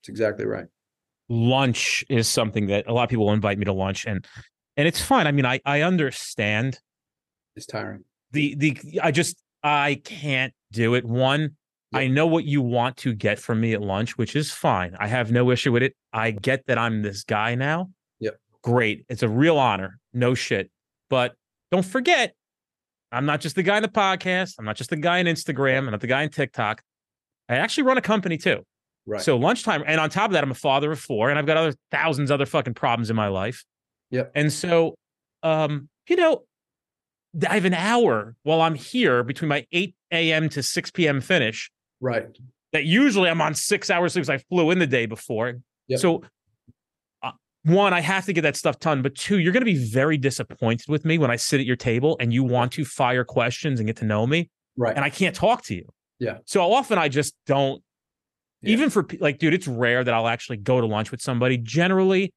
[0.01, 0.67] It's exactly right.
[1.29, 4.27] Lunch is something that a lot of people invite me to lunch and
[4.75, 5.27] and it's fine.
[5.27, 6.79] I mean, I I understand
[7.55, 8.03] it's tiring.
[8.31, 11.05] the the I just I can't do it.
[11.05, 11.55] One,
[11.93, 14.95] I know what you want to get from me at lunch, which is fine.
[14.99, 15.95] I have no issue with it.
[16.13, 17.89] I get that I'm this guy now.
[18.19, 18.37] Yep.
[18.61, 19.05] Great.
[19.09, 19.99] It's a real honor.
[20.13, 20.69] No shit.
[21.09, 21.35] But
[21.71, 22.35] don't forget,
[23.11, 24.55] I'm not just the guy in the podcast.
[24.59, 25.79] I'm not just the guy in Instagram.
[25.79, 26.81] I'm not the guy in TikTok.
[27.49, 28.63] I actually run a company too.
[29.05, 31.45] right So lunchtime, and on top of that, I'm a father of four, and I've
[31.45, 33.63] got other thousands other fucking problems in my life.
[34.11, 34.31] Yep.
[34.35, 34.95] And so,
[35.43, 36.43] um, you know,
[37.49, 40.49] I have an hour while I'm here between my 8 a.m.
[40.49, 41.21] to 6 p.m.
[41.21, 41.69] finish.
[41.99, 42.25] right
[42.73, 45.55] That usually I'm on six hours sleep 'cause I flew in the day before.
[45.87, 45.99] Yep.
[45.99, 46.23] So,
[47.23, 47.31] uh,
[47.63, 49.01] one, I have to get that stuff done.
[49.01, 51.75] But two, you're going to be very disappointed with me when I sit at your
[51.75, 55.09] table and you want to fire questions and get to know me, right and I
[55.09, 55.87] can't talk to you.
[56.19, 56.39] Yeah.
[56.45, 57.83] So often I just don't
[58.61, 58.71] Yeah.
[58.73, 62.33] even for like dude it's rare that i'll actually go to lunch with somebody generally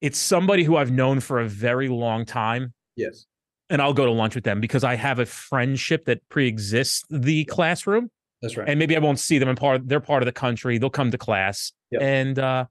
[0.00, 3.26] it's somebody who i've known for a very long time yes
[3.72, 7.44] and i'll go to lunch with them because i have a friendship that pre-exists the
[7.46, 8.10] classroom.
[8.40, 8.68] That's right.
[8.68, 11.10] And maybe i won't see them in part they're part of the country they'll come
[11.10, 11.72] to class.
[11.90, 12.02] Yep.
[12.02, 12.64] and uh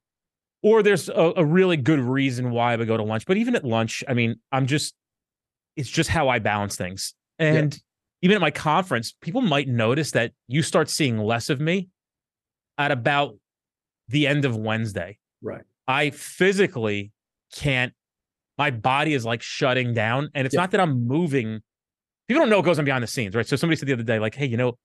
[0.64, 3.56] or there's a, a really good reason why i would go to lunch but even
[3.56, 4.96] at lunch i mean i'm just
[5.76, 7.14] it's just how i balance things.
[7.40, 7.80] And
[8.22, 11.90] even at my conference people might notice that you start seeing less of me
[12.78, 13.36] at about
[14.08, 15.18] the end of wednesday.
[15.42, 15.64] Right.
[15.88, 17.12] I physically
[17.54, 17.94] can't.
[18.62, 20.62] My body is like shutting down, and it's Yeah.
[20.62, 21.62] not that I'm moving.
[22.28, 23.48] People don't know what goes on behind the scenes, right?
[23.48, 24.78] So somebody said the other day, like, "Hey, you know,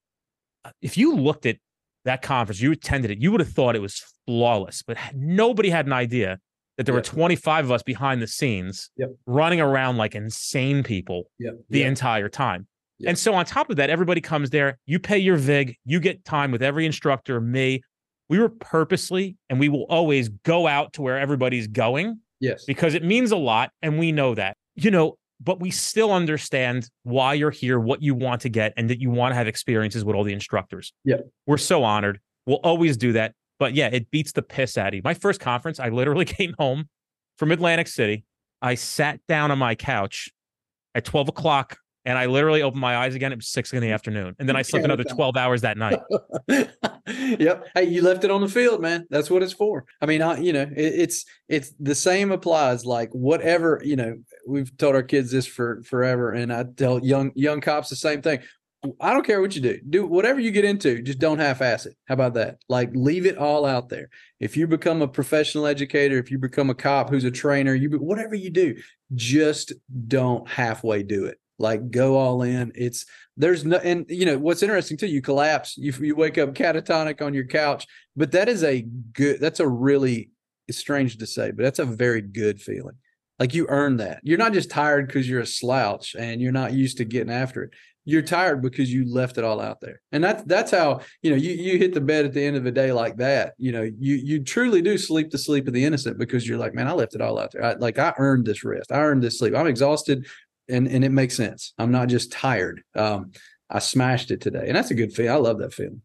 [0.64, 1.58] uh, if you looked at
[2.06, 5.84] that conference, you attended it, you would have thought it was flawless, but nobody had
[5.84, 6.38] an idea
[6.78, 9.10] that there were 25 of us behind the scenes Yep.
[9.26, 11.88] running around like insane people yeah the yeah.
[11.88, 12.66] entire time.
[13.06, 16.24] And so on top of that, everybody comes there, you pay your VIG, you get
[16.24, 17.82] time with every instructor, me.
[18.30, 22.94] We were purposely and we will always go out to where everybody's going yes because
[22.94, 24.56] it means a lot and we know that.
[24.74, 28.88] You know, but we still understand why you're here, what you want to get and
[28.90, 30.92] that you want to have experiences with all the instructors.
[31.04, 31.16] Yeah.
[31.46, 32.20] We're so honored.
[32.46, 33.34] We'll always do that.
[33.58, 35.02] But yeah, it beats the piss out of you.
[35.04, 36.88] My first conference, I literally came home
[37.36, 38.24] from Atlantic City.
[38.62, 40.30] I sat down on my couch
[40.94, 43.32] at 12 o'clock and I literally opened my eyes again.
[43.32, 44.34] It was six in the afternoon.
[44.38, 45.98] And then I slept another 12 hours that night.
[47.06, 47.68] yep.
[47.74, 49.06] Hey, you left it on the field, man.
[49.10, 49.84] That's what it's for.
[50.00, 52.84] I mean, I, you know, it, it's it's the same applies.
[52.84, 54.16] Like whatever, you know,
[54.46, 58.22] we've told our kids this for forever, and I tell young young cops the same
[58.22, 58.40] thing.
[59.00, 59.80] I don't care what you do.
[59.88, 61.96] Do whatever you get into, just don't half-ass it.
[62.06, 62.58] How about that?
[62.68, 64.10] Like leave it all out there.
[64.38, 67.90] If you become a professional educator, if you become a cop who's a trainer, you
[67.90, 68.76] whatever you do,
[69.14, 69.72] just
[70.06, 71.38] don't halfway do it.
[71.58, 72.72] Like go all in.
[72.74, 75.06] It's there's no and you know what's interesting too.
[75.06, 75.76] You collapse.
[75.76, 79.40] You you wake up catatonic on your couch, but that is a good.
[79.40, 80.30] That's a really
[80.68, 82.96] it's strange to say, but that's a very good feeling.
[83.38, 84.20] Like you earn that.
[84.22, 87.64] You're not just tired because you're a slouch and you're not used to getting after
[87.64, 87.70] it
[88.06, 91.36] you're tired because you left it all out there and that's that's how you know
[91.36, 93.82] you you hit the bed at the end of the day like that you know
[93.82, 96.92] you you truly do sleep the sleep of the innocent because you're like man i
[96.92, 99.54] left it all out there I, like i earned this rest i earned this sleep
[99.54, 100.26] i'm exhausted
[100.68, 103.30] and and it makes sense i'm not just tired um
[103.70, 106.02] i smashed it today and that's a good feeling i love that feeling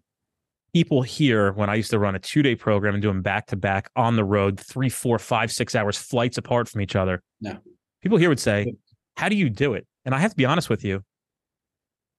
[0.74, 3.48] people here when i used to run a two day program and do them back
[3.48, 7.22] to back on the road three four five six hours flights apart from each other
[7.42, 7.58] no
[8.02, 8.74] people here would say
[9.18, 11.04] how do you do it and i have to be honest with you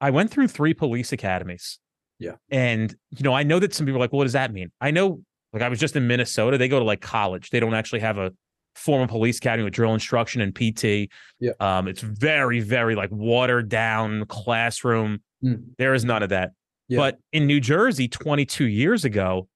[0.03, 1.79] I went through three police academies.
[2.19, 2.33] Yeah.
[2.51, 4.73] And, you know, I know that some people are like, well, what does that mean?
[4.81, 6.59] I know, like, I was just in Minnesota.
[6.59, 7.51] They go to like college.
[7.51, 8.33] They don't actually have a
[8.75, 11.11] formal police academy with drill instruction and PT.
[11.41, 11.53] Yeah.
[11.61, 15.23] Um, it's very, very like watered down classroom.
[15.45, 15.65] Mm.
[15.79, 16.53] There is none of that.
[16.89, 16.99] Yeah.
[16.99, 19.49] But in New Jersey 22 years ago,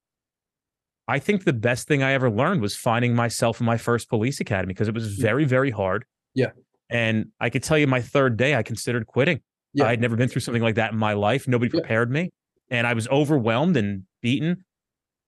[1.09, 4.41] I think the best thing I ever learned was finding myself in my first police
[4.41, 5.23] academy because it was Hmm.
[5.23, 6.05] very, very hard.
[6.35, 6.51] Yeah.
[6.91, 9.41] And I could tell you my third day, I considered quitting.
[9.73, 9.85] Yeah.
[9.87, 11.47] I had never been through something like that in my life.
[11.47, 11.81] Nobody Yeah.
[11.81, 12.31] prepared me.
[12.71, 14.65] And I was overwhelmed and beaten.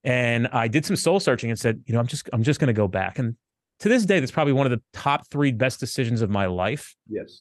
[0.05, 2.73] And I did some soul searching and said, you know, I'm just I'm just gonna
[2.73, 3.19] go back.
[3.19, 3.37] And
[3.81, 6.95] to this day, that's probably one of the top three best decisions of my life.
[7.09, 7.41] yes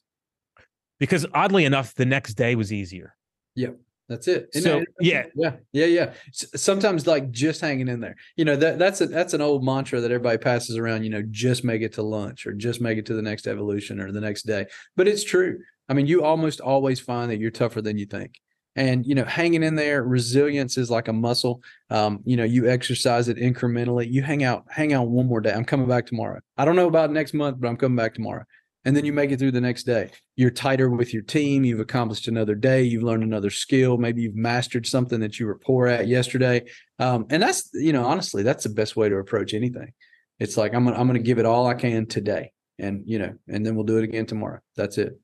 [0.98, 3.14] Because oddly enough, the next day was easier.
[3.54, 3.70] Yeah.
[4.08, 4.48] That's it.
[4.54, 5.26] And So, yeah.
[5.34, 6.12] yeah, yeah, yeah.
[6.32, 8.16] Sometimes like just hanging in there.
[8.36, 11.04] You know that that's a that's an old mantra that everybody passes around.
[11.04, 14.00] You know, just make it to lunch or just make it to the next evolution
[14.00, 14.64] or the next day.
[14.96, 15.58] But it's true.
[15.90, 18.40] I mean, you almost always find that you're tougher than you think.
[18.78, 21.62] And you know, hanging in there, resilience is like a muscle.
[21.90, 24.10] Um, you know, you exercise it incrementally.
[24.10, 25.52] You hang out, hang out one more day.
[25.52, 26.40] I'm coming back tomorrow.
[26.56, 28.44] I don't know about next month, but I'm coming back tomorrow
[28.84, 30.10] and then you make it through the next day.
[30.36, 31.64] You're tighter with your team.
[31.64, 32.82] You've accomplished another day.
[32.82, 33.98] You've learned another skill.
[33.98, 36.64] Maybe you've mastered something that you were poor at yesterday.
[36.98, 39.92] Um, and that's, you know, honestly, that's the best way to approach anything.
[40.38, 43.34] It's like I'm gonna I'm gonna give it all I can today, and you know,
[43.48, 44.60] and then we'll do it again tomorrow.
[44.76, 45.18] That's it.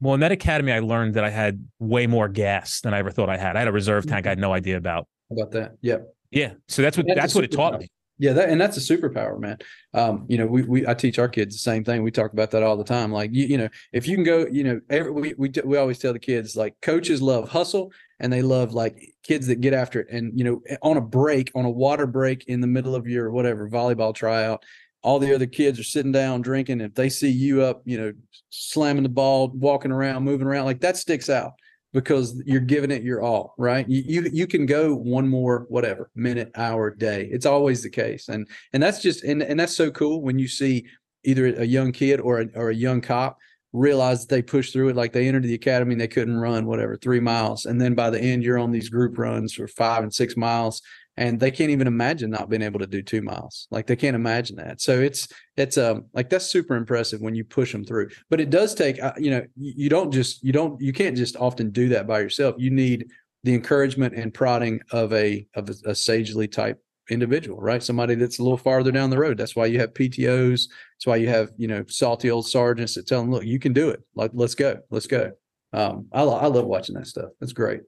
[0.00, 3.10] Well, in that academy, I learned that I had way more gas than I ever
[3.10, 3.56] thought I had.
[3.56, 5.06] I had a reserve tank I had no idea about.
[5.30, 5.76] About that?
[5.82, 6.14] Yep.
[6.30, 6.52] Yeah.
[6.68, 7.88] So that's what That's that's what it taught me.
[8.20, 9.56] Yeah, that and that's a superpower, man.
[9.94, 12.02] Um, you know, we we I teach our kids the same thing.
[12.02, 13.10] We talk about that all the time.
[13.10, 15.98] Like you, you know, if you can go, you know, every, we we we always
[15.98, 20.00] tell the kids like coaches love hustle and they love like kids that get after
[20.00, 20.08] it.
[20.10, 23.30] And you know, on a break, on a water break in the middle of your
[23.30, 24.64] whatever volleyball tryout,
[25.02, 26.80] all the other kids are sitting down drinking.
[26.80, 28.12] If they see you up, you know,
[28.50, 31.52] slamming the ball, walking around, moving around, like that sticks out
[31.92, 33.88] because you're giving it your all, right?
[33.88, 37.28] You, you you can go one more whatever minute, hour, day.
[37.30, 40.48] It's always the case, and and that's just and and that's so cool when you
[40.48, 40.86] see
[41.24, 43.38] either a young kid or a, or a young cop
[43.72, 46.66] realize that they pushed through it like they entered the academy and they couldn't run
[46.66, 50.02] whatever three miles and then by the end you're on these group runs for five
[50.02, 50.82] and six miles
[51.20, 53.68] and they can't even imagine not being able to do two miles.
[53.70, 54.80] Like they can't imagine that.
[54.80, 58.08] So it's it's um like that's super impressive when you push them through.
[58.30, 61.36] But it does take uh, you know you, don't just you don't you can't just
[61.36, 62.54] often do that by yourself.
[62.58, 63.10] You need
[63.44, 67.82] the encouragement and prodding of a of a, a sagely type individual right?
[67.82, 69.36] Somebody that's a little farther down the road.
[69.36, 73.06] That's why you have ptos that's why you have you know salty old sergeants that
[73.06, 74.00] tell them look you can do it.
[74.14, 74.78] Like let's go.
[74.88, 75.32] Let's go.
[75.74, 77.28] Um i, lo- I love watching that stuff.
[77.40, 77.82] That's great.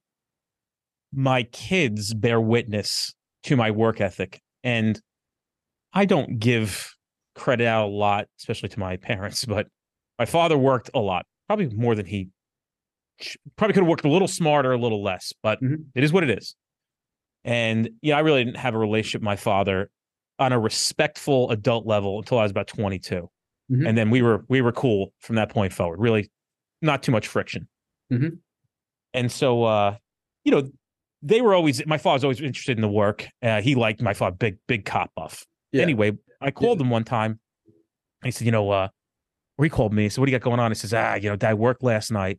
[1.14, 5.00] My kids bear witness to my work ethic and
[5.92, 6.92] i don't give
[7.34, 9.66] credit out a lot especially to my parents but
[10.18, 12.28] my father worked a lot probably more than he
[13.56, 15.86] probably could have worked a little smarter a little less but Mhm.
[15.94, 16.54] it is what it is
[17.44, 19.90] and yeah i really didn't have a relationship with my father
[20.38, 23.28] on a respectful adult level until i was about 22
[23.70, 23.88] Mhm.
[23.88, 26.30] and then we were we were cool from that point forward really
[26.80, 27.68] not too much friction
[28.12, 28.38] Mhm.
[29.14, 29.96] and so uh
[30.44, 30.68] you know
[31.22, 33.28] they were always my father was always interested in the work.
[33.42, 35.44] Uh, he liked my father, big big cop buff.
[35.70, 35.82] Yeah.
[35.82, 37.40] Anyway, I called him one time.
[38.24, 38.88] He said, you know, uh,
[39.58, 40.04] or he called me.
[40.04, 40.70] He said, what do you got going on?
[40.70, 42.38] He says, ah, you know, dad worked last night.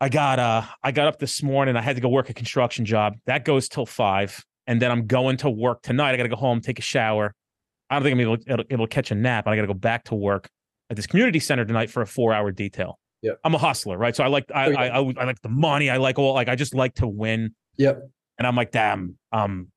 [0.00, 1.76] I got uh, I got up this morning.
[1.76, 3.14] I had to go work a construction job.
[3.26, 6.12] That goes till five, and then I'm going to work tonight.
[6.12, 7.34] I got to go home, take a shower.
[7.90, 9.46] I don't think I'm able, able, able to catch a nap.
[9.46, 10.48] I got to go back to work
[10.90, 12.98] at this community center tonight for a four hour detail.
[13.22, 13.38] Yep.
[13.44, 14.14] I'm a hustler, right?
[14.14, 14.78] So I like I, Oh, yeah.
[14.80, 15.90] I, I I like the money.
[15.90, 17.54] I like all like I just like to win.
[17.76, 18.02] Yep.
[18.38, 19.68] And I'm like, damn, um,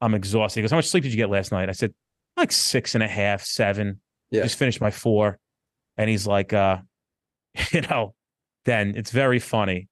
[0.00, 0.60] I'm exhausted.
[0.60, 1.68] He goes, How much sleep did you get last night?
[1.68, 1.92] I said,
[2.36, 4.00] like six and a half, seven.
[4.30, 4.42] Yeah.
[4.42, 5.38] Just finished my four.
[5.96, 6.78] And he's like, uh,
[7.72, 8.14] you know,
[8.64, 9.88] then it's very funny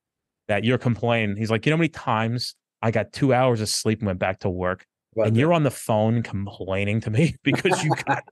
[0.49, 1.37] that you're complaining.
[1.37, 4.19] He's like, you know how many times I got two hours of sleep and went
[4.19, 4.85] back to work?
[5.15, 5.41] About and that.
[5.41, 8.25] you're on the phone complaining to me because you got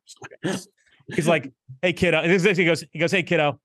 [1.15, 2.19] he's like, hey kiddo.
[2.21, 3.61] and this is this, He goes, he goes, hey kiddo,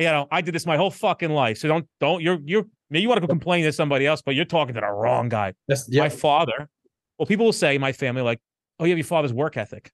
[0.00, 1.58] you know, I did this my whole fucking life.
[1.58, 4.34] So don't don't you're you're maybe you want to go complain to somebody else, but
[4.34, 5.52] you're talking to the wrong guy.
[5.68, 6.68] That's, yeah, My father,
[7.18, 8.40] well, people will say my family, like,
[8.78, 9.90] oh, you have your father's work ethic.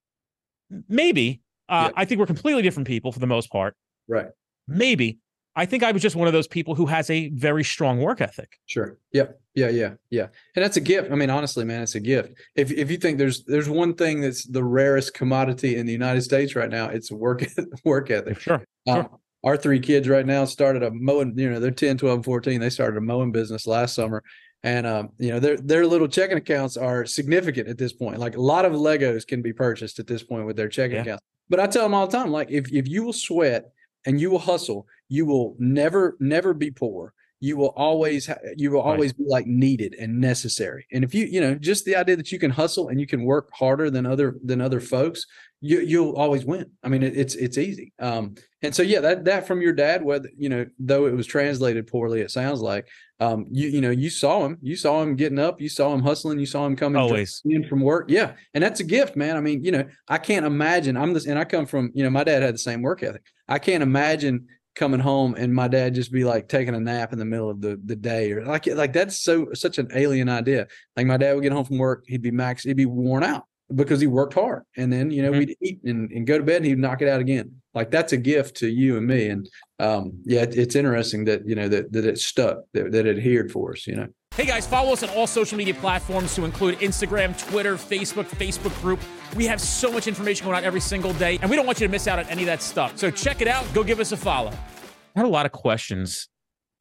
[0.88, 1.40] Maybe.
[1.68, 2.00] Uh, Yeah.
[2.00, 3.74] I think we're completely different people for the most part.
[4.08, 4.28] right.
[4.68, 5.18] Maybe.
[5.58, 8.20] I think I was just one of those people who has a very strong work
[8.20, 8.58] ethic.
[8.66, 8.98] Sure.
[9.12, 9.40] Yep.
[9.54, 9.68] Yeah.
[9.70, 9.94] Yeah.
[10.10, 10.26] Yeah.
[10.54, 11.10] And that's a gift.
[11.10, 12.34] I mean, honestly, man, it's a gift.
[12.56, 16.20] If if you think there's there's one thing that's the rarest commodity in the United
[16.22, 17.42] States right now, it's work
[17.84, 18.38] work ethic.
[18.40, 18.62] Sure.
[18.86, 19.10] Uh, Sure.
[19.46, 22.60] Our three kids right now started a mowing, you know, they're 10, 12, 14.
[22.60, 24.22] They started a mowing business last summer.
[24.64, 28.18] And um, you know, their their little checking accounts are significant at this point.
[28.18, 31.02] Like a lot of Legos can be purchased at this point with their checking Yeah.
[31.02, 31.22] accounts.
[31.48, 33.70] But I tell them all the time, like if if you will sweat
[34.04, 37.12] and you will hustle, you will never never be poor.
[37.38, 38.92] You will always ha- you will Right.
[38.94, 40.86] always be like needed and necessary.
[40.90, 43.22] And if you you know just the idea that you can hustle and you can
[43.24, 45.24] work harder than other than other folks,
[45.60, 46.70] you you'll always win.
[46.82, 47.92] I mean, it, it's it's easy.
[47.98, 51.26] Um, and so yeah, that that from your dad, whether you know, though it was
[51.26, 52.88] translated poorly, it sounds like
[53.20, 56.02] um, you you know, you saw him, you saw him getting up, you saw him
[56.02, 57.42] hustling, you saw him coming Always.
[57.46, 58.06] in from work.
[58.08, 59.36] Yeah, and that's a gift, man.
[59.36, 60.96] I mean, you know, I can't imagine.
[60.96, 63.22] I'm this, and I come from you know, my dad had the same work ethic.
[63.48, 67.18] I can't imagine coming home and my dad just be like taking a nap in
[67.18, 70.66] the middle of the the day or like like that's so such an alien idea.
[70.96, 73.44] Like my dad would get home from work, he'd be max, he'd be worn out
[73.74, 75.38] because he worked hard, and then you know Mhm.
[75.38, 77.50] we'd eat and, and go to bed, and he'd knock it out again.
[77.74, 79.48] Like that's a gift to you and me, and
[79.80, 83.16] um, yeah, it- it's interesting that you know that that it stuck, that, that it
[83.18, 83.86] adhered for us.
[83.86, 87.74] You know, Hey guys, follow us on all social media platforms to include Instagram, Twitter,
[87.76, 89.00] Facebook, Facebook group.
[89.34, 91.86] We have so much information going out every single day, and we don't want you
[91.86, 92.96] to miss out on any of that stuff.
[92.98, 93.64] So check it out.
[93.74, 94.50] Go give us a follow.
[94.50, 96.28] I had a lot of questions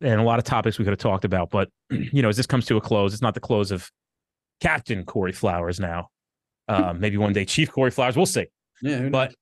[0.02, 2.46] and a lot of topics we could have talked about, but you know, as this
[2.46, 3.90] comes to a close, it's not the close of
[4.62, 6.10] Captain Kory Flowers now.
[6.68, 8.16] Um, maybe one day Chief Kory Flowers.
[8.16, 8.48] We'll see.
[8.82, 9.10] yeah.
[9.10, 9.36] But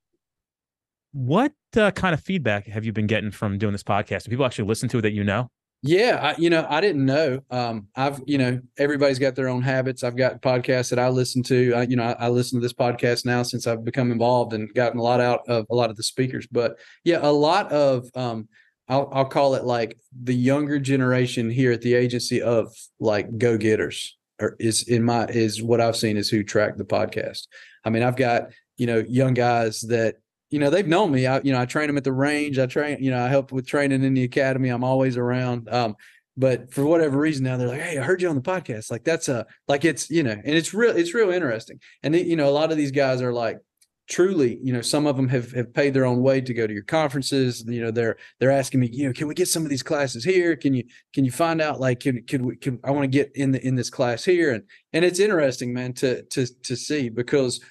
[1.13, 4.23] what uh, kind of feedback have you been getting from doing this podcast?
[4.23, 5.49] Do people actually listen to it that you know?
[5.86, 7.41] Yeah, I, you know, I didn't know.
[7.51, 10.01] Um, I've, you know, everybody's got their own habits.
[10.01, 11.73] I've got podcasts that I listen to.
[11.73, 14.73] I, you know, I, I listen to this podcast now since I've become involved and
[14.73, 16.47] gotten a lot out of a lot of the speakers.
[16.49, 18.47] But yeah, a lot of, um,
[18.88, 23.57] I'll, I'll call it like the younger generation here at the agency of like go
[23.57, 24.17] getters,
[24.60, 27.47] is in my is what I've seen is who track the podcast.
[27.84, 30.15] I mean, I've got you know young guys that
[30.49, 31.27] you know they've known me.
[31.27, 32.60] I you know i train them at the range.
[32.60, 34.69] I train you know i help with training in the academy.
[34.69, 35.69] I'm always around.
[35.69, 35.95] Um
[36.36, 38.91] but for whatever reason now they're like hey i heard you on the podcast.
[38.91, 41.79] Like that's a like it's you know and it's real it's real interesting.
[42.01, 43.60] And you know a lot of these guys are like
[44.09, 46.73] truly you know some of them have have paid their own way to go to
[46.73, 49.69] your conferences you know they're they're asking me you know can we get some of
[49.69, 52.91] these classes here can you can you find out like can can we can i
[52.91, 56.21] want to get in the in this class here and and it's interesting man to
[56.23, 57.61] to to see because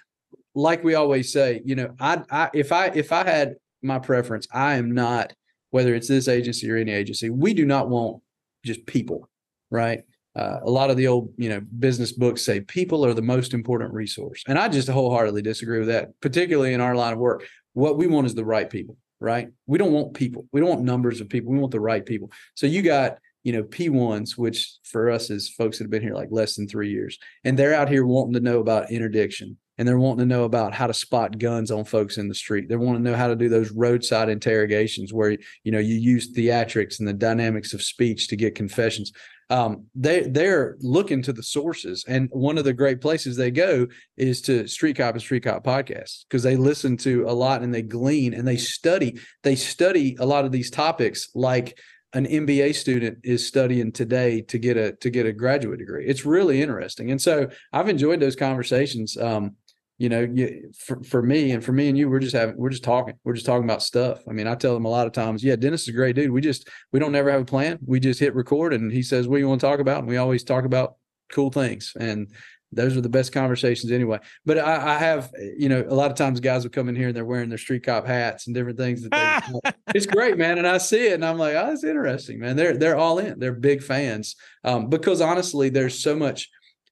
[0.55, 4.47] like we always say, you know, I, I if I if I had my preference,
[4.53, 5.33] I am not
[5.71, 7.31] whether it's this agency or any agency.
[7.31, 8.23] We do not want
[8.65, 9.29] just people,
[9.71, 10.03] right?
[10.35, 13.53] Uh, a lot of the old, you know, business books say people are the most
[13.53, 16.19] important resource, and I just wholeheartedly disagree with that.
[16.21, 19.49] Particularly in our line of work, what we want is the right people, right?
[19.67, 20.47] We don't want people.
[20.53, 21.53] We don't want numbers of people.
[21.53, 22.31] We want the right people.
[22.55, 26.15] So you got you know P1s, which for us is folks that have been here
[26.15, 29.89] like less than three years, and they're out here wanting to know about interdiction and
[29.89, 32.69] they're wanting to know about how to spot guns on folks in the street.
[32.69, 36.33] They want to know how to do those roadside interrogations where you know you use
[36.33, 39.13] theatrics and the dynamics of speech to get confessions.
[39.53, 43.87] Um, they they're looking to the sources, and one of the great places they go
[44.17, 47.73] is to Street Cop and Street Cop podcasts because they listen to a lot and
[47.73, 49.21] they glean and they study.
[49.43, 51.79] They study a lot of these topics like
[52.15, 56.07] an MBA student is studying today to get a to get a graduate degree.
[56.07, 59.19] It's really interesting, and so I've enjoyed those conversations.
[59.19, 59.57] Um,
[59.99, 62.71] you know, you, for for me and for me and you, we're just having we're
[62.71, 63.15] just talking.
[63.25, 64.23] We're just talking about stuff.
[64.29, 66.31] I mean, I tell them a lot of times, yeah, Dennis is a great dude.
[66.31, 67.79] We just we don't never have a plan.
[67.85, 70.09] We just hit record, and he says, "What do you want to talk about?" And
[70.09, 70.97] we always talk about
[71.31, 72.29] cool things, and
[72.73, 74.19] those are the best conversations anyway.
[74.47, 77.09] But I, I have, you know, a lot of times guys will come in here
[77.09, 80.59] and they're wearing their street cop hats and different things that they it's great, man.
[80.59, 82.57] And I see it and I'm like, oh, it's interesting, man.
[82.57, 83.39] They're they're all in.
[83.39, 84.37] They're big fans.
[84.65, 86.49] Um, because honestly, there's so much,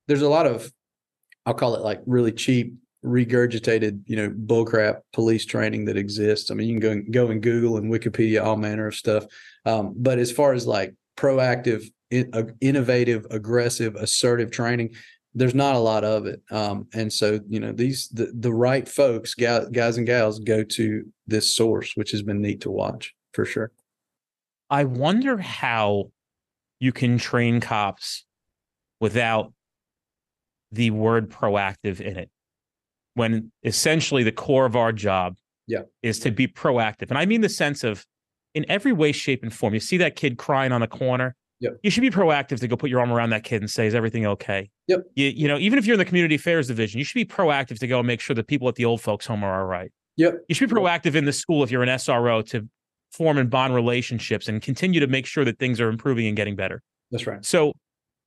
[0.07, 0.70] there's a lot of,
[1.46, 2.74] I'll call it like really cheap,
[3.05, 6.51] regurgitated, you know, bullcrap police training that exists.
[6.51, 9.24] I mean, you can go go and Google and Wikipedia all manner of stuff.
[9.64, 14.94] Um, but as far as like proactive, in, uh, innovative, aggressive, assertive training.
[15.32, 18.88] There's not a lot of it, um, and so you know these the the right
[18.88, 23.44] folks, guys and gals, go to this source, which has been neat to watch for
[23.44, 23.70] sure.
[24.68, 26.11] I wonder how
[26.80, 28.24] you can train cops
[28.98, 29.53] without
[30.72, 32.30] the word proactive in it
[33.14, 35.36] when essentially the core of our job
[35.66, 35.80] yeah.
[36.02, 37.08] is to be proactive.
[37.08, 38.06] And I mean the sense of
[38.54, 39.74] in every way, shape, and form.
[39.74, 41.36] You see that kid crying on the corner.
[41.61, 41.78] Yep.
[41.82, 43.94] You should be proactive to go put your arm around that kid and say, is
[43.94, 44.70] everything okay?
[44.88, 45.00] Yep.
[45.14, 47.78] You, you know, even if you're in the community affairs division, you should be proactive
[47.80, 49.92] to go and make sure that people at the old folks home are all right.
[50.16, 50.44] Yep.
[50.48, 52.66] You should be proactive in the school if you're an SRO to
[53.12, 56.56] form and bond relationships and continue to make sure that things are improving and getting
[56.56, 56.82] better.
[57.11, 57.44] That's right.
[57.44, 57.72] So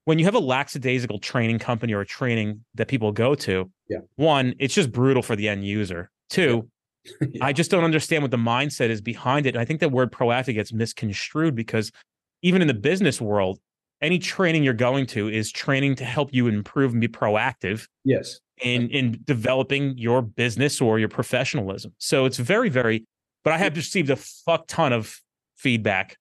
[0.05, 3.99] when you have a lackadaisical training company or a training that people go to, yeah.
[4.15, 6.11] one, it's just brutal for the end user.
[6.29, 6.69] Two,
[7.21, 7.27] yeah.
[7.45, 9.55] I just don't understand what the mindset is behind it.
[9.55, 11.91] And I think that word proactive gets misconstrued because
[12.41, 13.59] even in the business world,
[14.01, 17.87] any training you're going to is training to help you improve and be proactive.
[18.03, 18.39] Yes.
[18.61, 21.93] In in developing your business or your professionalism.
[21.97, 23.05] So it's very, very,
[23.43, 25.19] but I have received a fuck ton of
[25.55, 26.17] feedback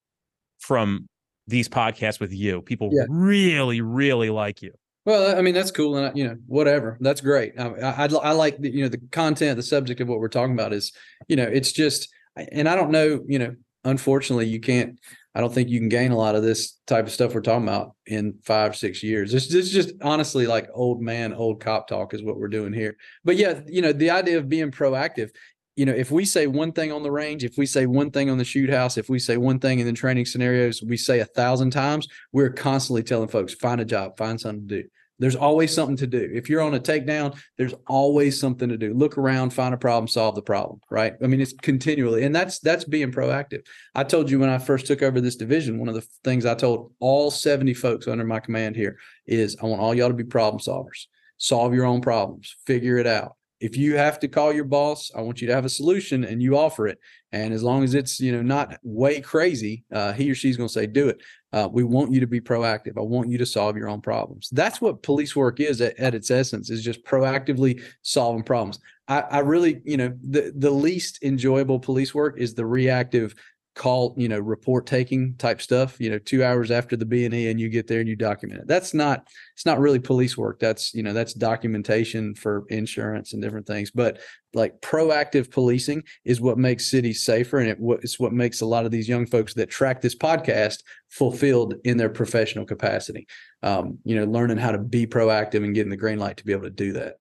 [0.59, 1.07] from
[1.47, 2.61] these podcasts with you.
[2.61, 3.05] People yeah.
[3.09, 4.71] really, really like you.
[5.05, 7.59] Well, I mean that's cool, and you know whatever that's great.
[7.59, 10.53] I, I, I like the, you know the content, the subject of what we're talking
[10.53, 10.93] about is
[11.27, 14.99] you know it's just, and I don't know you know unfortunately you can't.
[15.35, 17.67] I don't think you can gain a lot of this type of stuff we're talking
[17.67, 19.33] about in five six years.
[19.33, 22.95] It's, it's just honestly like old man, old cop talk is what we're doing here.
[23.25, 25.31] But yeah, you know the idea of being proactive
[25.75, 28.29] you know, if we say one thing on the range, if we say one thing
[28.29, 31.19] on the shoot house, if we say one thing in the training scenarios, we say
[31.19, 34.89] a thousand times, we're constantly telling folks, find a job, find something to do.
[35.19, 36.29] There's always something to do.
[36.33, 38.93] If you're on a takedown, there's always something to do.
[38.93, 41.13] Look around, find a problem, solve the problem, right?
[41.23, 43.65] I mean, it's continually, and that's that's being proactive.
[43.95, 46.55] I told you when I first took over this division, one of the things I
[46.55, 50.23] told all 70 folks under my command here is I want all y'all to be
[50.23, 51.05] problem solvers.
[51.37, 55.21] Solve your own problems, figure it out if you have to call your boss, I
[55.21, 56.99] want you to have a solution and you offer it.
[57.31, 60.67] And as long as it's you know not way crazy, uh, he or she's going
[60.67, 61.21] to say do it.
[61.53, 62.97] Uh, we want you to be proactive.
[62.97, 64.49] I want you to solve your own problems.
[64.51, 68.79] That's what police work is at, at its essence is just proactively solving problems.
[69.07, 73.33] I, I really you know the the least enjoyable police work is the reactive
[73.75, 77.59] call you know report taking type stuff you know two hours after the b&e and
[77.59, 78.67] you get there and you document it.
[78.67, 80.59] That's not it's not really police work.
[80.59, 83.89] That's you know that's documentation for insurance and different things.
[83.89, 84.19] But
[84.53, 88.85] like proactive policing is what makes cities safer and it, it's what makes a lot
[88.85, 93.27] of these young folks that track this podcast fulfilled in their professional capacity.
[93.63, 96.53] Um, you know learning how to be proactive and getting the green light to be
[96.53, 97.15] able to do that.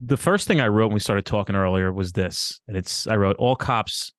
[0.00, 3.16] The first thing i wrote when we started talking earlier was this and it's i
[3.16, 4.12] wrote all cops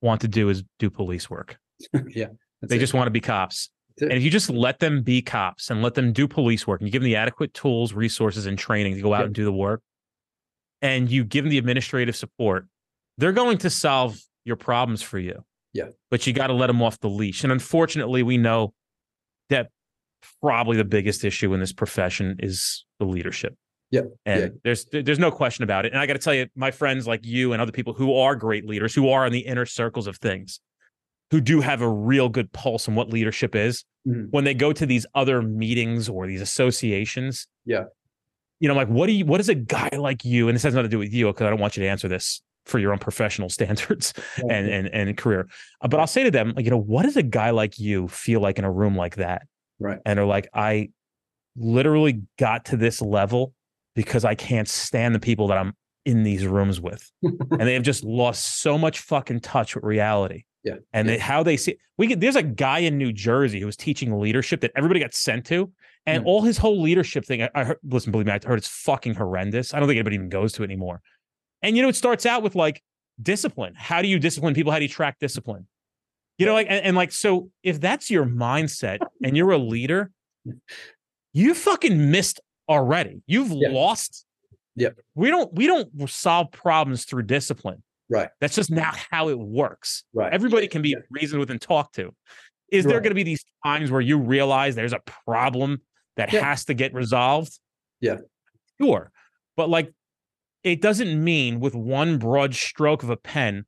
[0.00, 1.58] want to do is do police work.
[2.08, 2.28] yeah.
[2.62, 2.80] They it.
[2.80, 3.70] just want to be cops.
[4.00, 6.88] And if you just let them be cops and let them do police work and
[6.88, 9.52] you give them the adequate tools, resources, and training to go out and do the
[9.52, 9.82] work,
[10.82, 12.66] and you give them the administrative support,
[13.16, 15.44] they're going to solve your problems for you.
[15.72, 15.88] Yeah.
[16.10, 17.42] But you got to let them off the leash.
[17.42, 18.72] And unfortunately, we know
[19.50, 19.70] that
[20.40, 23.54] probably the biggest issue in this profession is the leadership.
[23.90, 24.02] Yeah.
[24.26, 24.48] And yeah.
[24.64, 25.92] there's there's no question about it.
[25.92, 28.36] And I got to tell you, my friends like you and other people who are
[28.36, 30.60] great leaders, who are in the inner circles of things,
[31.30, 34.24] who do have a real good pulse on what leadership is, mm-hmm.
[34.30, 37.46] when they go to these other meetings or these associations.
[37.64, 37.84] Yeah.
[38.60, 40.74] You know, like what do you what does a guy like you, and this has
[40.74, 42.92] nothing to do with you, because I don't want you to answer this for your
[42.92, 44.52] own professional standards yeah.
[44.54, 45.48] and, and and career.
[45.80, 48.08] Uh, but I'll say to them, like, you know, what does a guy like you
[48.08, 49.46] feel like in a room like that?
[49.78, 49.98] Right.
[50.04, 50.90] And they're like, I
[51.56, 53.52] literally got to this level
[53.98, 55.74] because I can't stand the people that I'm
[56.04, 57.10] in these rooms with.
[57.20, 60.44] and they have just lost so much fucking touch with reality.
[60.62, 60.76] Yeah.
[60.92, 61.14] And yeah.
[61.14, 64.16] They, how they see we get there's a guy in New Jersey who was teaching
[64.20, 65.72] leadership that everybody got sent to.
[66.06, 66.26] And mm.
[66.28, 69.14] all his whole leadership thing, I, I heard, listen, believe me, I heard it's fucking
[69.14, 69.74] horrendous.
[69.74, 71.02] I don't think anybody even goes to it anymore.
[71.62, 72.80] And you know, it starts out with like
[73.20, 73.74] discipline.
[73.76, 74.70] How do you discipline people?
[74.70, 75.66] How do you track discipline?
[76.38, 80.12] You know, like and, and like so if that's your mindset and you're a leader,
[81.32, 83.22] you fucking missed already.
[83.26, 83.68] You've yeah.
[83.70, 84.24] lost.
[84.76, 85.00] Yep.
[85.14, 87.82] We don't we don't solve problems through discipline.
[88.08, 88.28] Right.
[88.40, 90.04] That's just not how it works.
[90.14, 90.32] Right.
[90.32, 90.96] Everybody can be yeah.
[91.10, 92.14] reasoned with and talked to.
[92.70, 92.92] Is right.
[92.92, 95.82] there going to be these times where you realize there's a problem
[96.16, 96.44] that yeah.
[96.44, 97.58] has to get resolved?
[98.00, 98.18] Yeah.
[98.80, 99.10] Sure.
[99.56, 99.92] But like
[100.62, 103.64] it doesn't mean with one broad stroke of a pen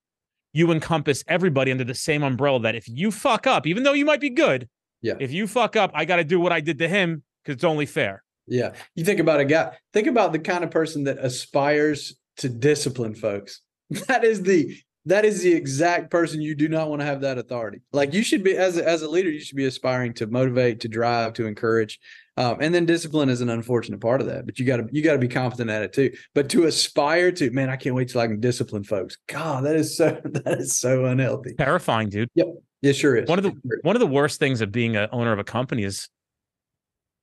[0.52, 4.04] you encompass everybody under the same umbrella that if you fuck up, even though you
[4.04, 4.68] might be good,
[5.02, 5.14] yeah.
[5.18, 7.64] If you fuck up, I got to do what I did to him because it's
[7.64, 8.22] only fair.
[8.50, 8.72] Yeah.
[8.94, 13.14] You think about a guy, think about the kind of person that aspires to discipline
[13.14, 13.62] folks.
[14.06, 14.76] That is the
[15.06, 17.80] that is the exact person you do not want to have that authority.
[17.92, 20.80] Like you should be as a, as a leader, you should be aspiring to motivate,
[20.80, 21.98] to drive, to encourage,
[22.36, 24.46] um, and then discipline is an unfortunate part of that.
[24.46, 26.12] But you got to you got to be competent at it too.
[26.34, 29.16] But to aspire to, man, I can't wait till I can discipline folks.
[29.26, 31.54] God, that is so that is so unhealthy.
[31.54, 32.28] Terrifying, dude.
[32.34, 32.46] Yep,
[32.82, 33.28] it sure is.
[33.28, 35.84] One of the one of the worst things of being an owner of a company
[35.84, 36.08] is,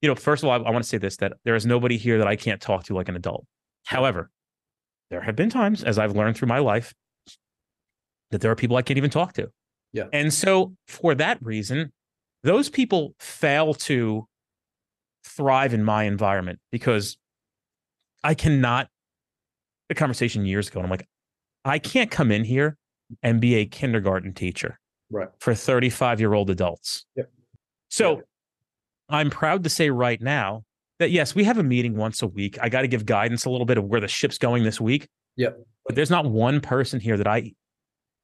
[0.02, 1.98] you know, first of all, I, I want to say this that there is nobody
[1.98, 3.46] here that I can't talk to like an adult.
[3.86, 4.30] However,
[5.10, 6.94] there have been times, as I've learned through my life,
[8.32, 9.50] that there are people I can't even talk to.
[9.94, 10.06] Yeah.
[10.12, 11.92] And so for that reason,
[12.44, 14.28] those people fail to
[15.24, 17.18] thrive in my environment because
[18.24, 18.90] I cannot
[19.90, 20.80] a conversation years ago.
[20.80, 21.08] And I'm like,
[21.64, 22.78] I can't come in here
[23.24, 24.80] and be a kindergarten teacher
[25.10, 25.30] right.
[25.40, 27.06] for 35 year old adults.
[27.16, 27.32] Yep.
[27.90, 28.27] So Yep.
[29.10, 30.64] I'm proud to say right now
[31.00, 32.58] that yes, we have a meeting once a week.
[32.62, 35.08] I got to give guidance a little bit of where the ship's going this week.
[35.36, 35.58] Yep.
[35.86, 37.54] But there's not one person here that I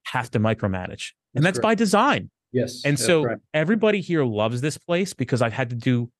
[0.06, 1.12] have to micromanage.
[1.36, 2.30] and That's that's by design.
[2.52, 2.82] Yes.
[2.86, 3.38] And so right.
[3.54, 6.12] everybody here loves this place because I've had to do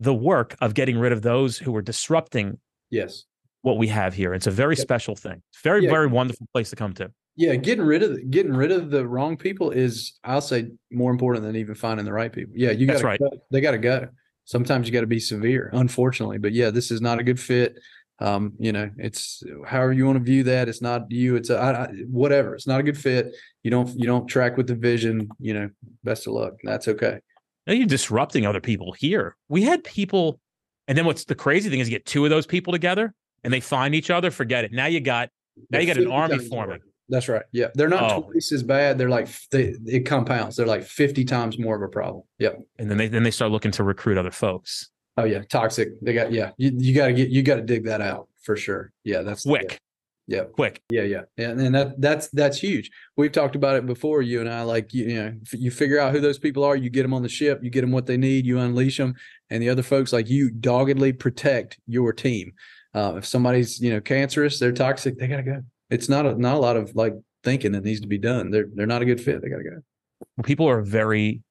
[0.00, 2.58] the work of getting rid of those who are disrupting
[2.90, 3.24] yes.
[3.62, 4.34] what we have here.
[4.34, 4.82] It's a very Yep.
[4.82, 5.42] special thing.
[5.52, 5.90] It's very, Yeah.
[5.90, 7.10] very wonderful place to come to.
[7.36, 11.10] Yeah, getting rid of the, getting rid of the wrong people is, I'll say, more
[11.10, 12.54] important than even finding the right people.
[12.56, 13.20] Yeah, you got right.
[13.50, 14.08] They got to go.
[14.46, 16.38] Sometimes you got to be severe, unfortunately.
[16.38, 17.78] But yeah, this is not a good fit.
[18.18, 20.68] Um, you know, it's however you want to view that.
[20.68, 21.36] It's not you.
[21.36, 22.54] It's a, I, I, whatever.
[22.54, 23.34] It's not a good fit.
[23.62, 25.28] You don't you don't track with the vision.
[25.38, 25.70] You know,
[26.04, 26.54] best of luck.
[26.64, 27.18] That's okay.
[27.66, 29.36] Now you're disrupting other people here.
[29.48, 30.40] We had people,
[30.88, 33.12] and then what's the crazy thing is you get two of those people together
[33.44, 34.30] and they find each other.
[34.30, 34.72] Forget it.
[34.72, 35.28] Now you got
[35.68, 36.80] now you got an army forming.
[37.08, 37.44] That's right.
[37.52, 38.22] Yeah, they're not Oh.
[38.22, 38.98] twice as bad.
[38.98, 40.56] They're like they, it compounds.
[40.56, 42.24] They're like fifty times more of a problem.
[42.38, 42.60] Yep.
[42.78, 44.90] and then they then they start looking to recruit other folks.
[45.16, 45.88] Oh yeah, toxic.
[46.02, 46.50] They got yeah.
[46.58, 48.92] You, you got to get you got to dig that out for sure.
[49.04, 49.78] Yeah, that's Quick,
[50.26, 50.82] Yeah, quick.
[50.90, 51.50] yeah, yeah, yeah.
[51.50, 52.90] And that that's that's huge.
[53.16, 54.20] We've talked about it before.
[54.22, 56.76] You and I, like you, you know, you figure out who those people are.
[56.76, 57.60] You get them on the ship.
[57.62, 58.44] You get them what they need.
[58.46, 59.14] You unleash them,
[59.48, 62.52] and the other folks like you doggedly protect your team.
[62.92, 65.16] Uh, if somebody's you know cancerous, they're toxic.
[65.18, 65.62] They gotta go.
[65.90, 67.14] It's not a not a lot of like
[67.44, 68.50] thinking that needs to be done.
[68.50, 69.42] They're they're not a good fit.
[69.42, 70.42] They gotta go.
[70.44, 71.42] People are very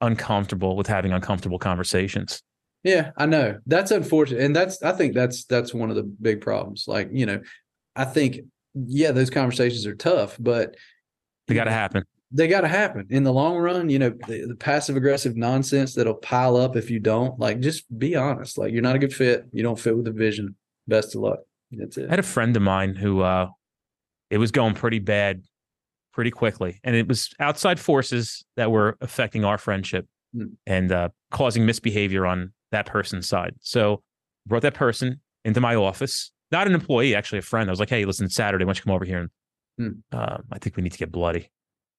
[0.00, 2.42] uncomfortable with having uncomfortable conversations.
[2.84, 3.58] Yeah, I know.
[3.66, 4.42] That's unfortunate.
[4.42, 6.84] And that's I think that's that's one of the big problems.
[6.86, 7.40] Like, you know,
[7.96, 8.40] I think
[8.74, 10.76] yeah, those conversations are tough, but
[11.48, 12.04] They got to happen.
[12.30, 13.88] they got to happen in the long run.
[13.90, 17.38] You know, the, the passive aggressive nonsense that'll pile up if you don't.
[17.40, 18.58] Like, just be honest.
[18.58, 19.46] Like, you're not a good fit.
[19.52, 20.54] You don't fit with the vision.
[20.86, 21.40] Best of luck.
[21.72, 22.06] That's it.
[22.06, 23.48] I had a friend of mine who uh
[24.30, 25.42] it was going pretty bad
[26.12, 26.80] pretty quickly.
[26.84, 30.44] And it was outside forces that were affecting our friendship Hmm.
[30.66, 33.54] and uh causing misbehavior on that person's side.
[33.60, 34.02] So
[34.46, 37.70] brought that person into my office, not an employee, actually a friend.
[37.70, 38.64] I was like, hey, listen, Saturday.
[38.66, 39.30] Why don't you come over here and
[39.78, 40.16] Hmm.
[40.16, 41.50] uh, I think we need to get bloody.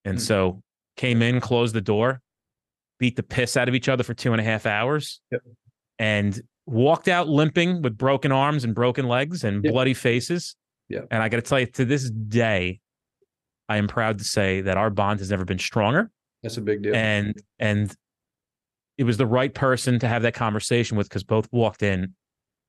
[0.05, 0.19] And Hmm.
[0.23, 0.63] so
[0.97, 2.21] came in, closed the door,
[2.99, 5.21] beat the piss out of each other for two and a half hours.
[5.31, 5.41] Yep.
[5.97, 9.73] And walked out limping with broken arms and broken legs and Yep.
[9.73, 10.55] bloody faces.
[10.89, 11.07] Yep.
[11.11, 12.79] And I got to tell you, to this day,
[13.67, 16.09] I am proud to say that our bond has never been stronger.
[16.43, 16.95] That's a big deal.
[16.95, 17.95] And and
[18.97, 22.15] it was the right person to have that conversation with because both walked in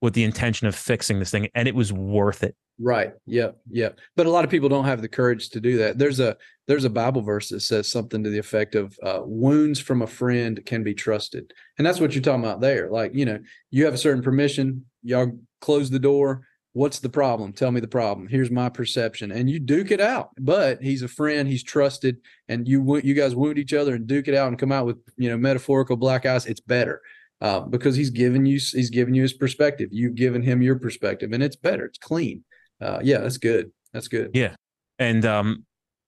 [0.00, 2.54] with the intention of fixing this thing, and it was worth it.
[2.78, 3.12] Right.
[3.26, 3.58] Yep.
[3.70, 3.98] Yep.
[4.16, 5.98] But a lot of people don't have the courage to do that.
[5.98, 9.80] There's a there's a Bible verse that says something to the effect of uh, wounds
[9.80, 12.90] from a friend can be trusted, and that's what you're talking about there.
[12.90, 13.38] Like you know,
[13.70, 14.86] you have a certain permission.
[15.02, 16.46] Y'all close the door.
[16.72, 17.52] What's the problem?
[17.52, 18.28] Tell me the problem.
[18.28, 20.30] Here's my perception, and you duke it out.
[20.38, 21.48] But he's a friend.
[21.48, 22.18] He's trusted,
[22.48, 24.98] and you you guys wound each other and duke it out and come out with
[25.16, 26.46] you know metaphorical black eyes.
[26.46, 27.00] It's better
[27.40, 29.88] uh, because he's given you he's given you his perspective.
[29.90, 31.86] You've given him your perspective, and it's better.
[31.86, 32.44] It's clean
[32.80, 33.70] uh, yeah, that's good.
[33.92, 34.30] That's good.
[34.34, 34.54] Yeah.
[34.98, 35.64] And um,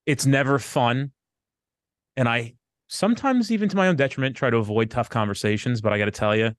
[0.07, 1.13] it's never fun.
[2.17, 2.55] And I
[2.89, 5.81] sometimes, even to my own detriment, try to avoid tough conversations.
[5.81, 6.53] But I got to tell you,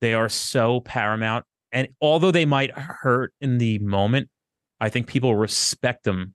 [0.00, 1.44] they are so paramount.
[1.72, 4.28] And although they might hurt in the moment,
[4.80, 6.34] I think people respect them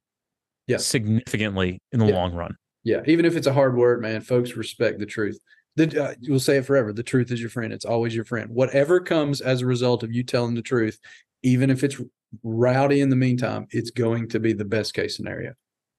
[0.67, 0.77] Yeah.
[0.77, 2.15] significantly in the Yeah.
[2.15, 2.55] long run.
[2.83, 5.39] Yeah, even if it's a hard word, man, folks respect the truth.
[5.75, 6.93] The, uh, we'll say it forever.
[6.93, 7.73] The truth is your friend.
[7.73, 8.49] It's always your friend.
[8.51, 10.99] Whatever comes as a result of you telling the truth,
[11.43, 11.99] even if it's
[12.43, 15.53] rowdy in the meantime, it's going to be the best case scenario.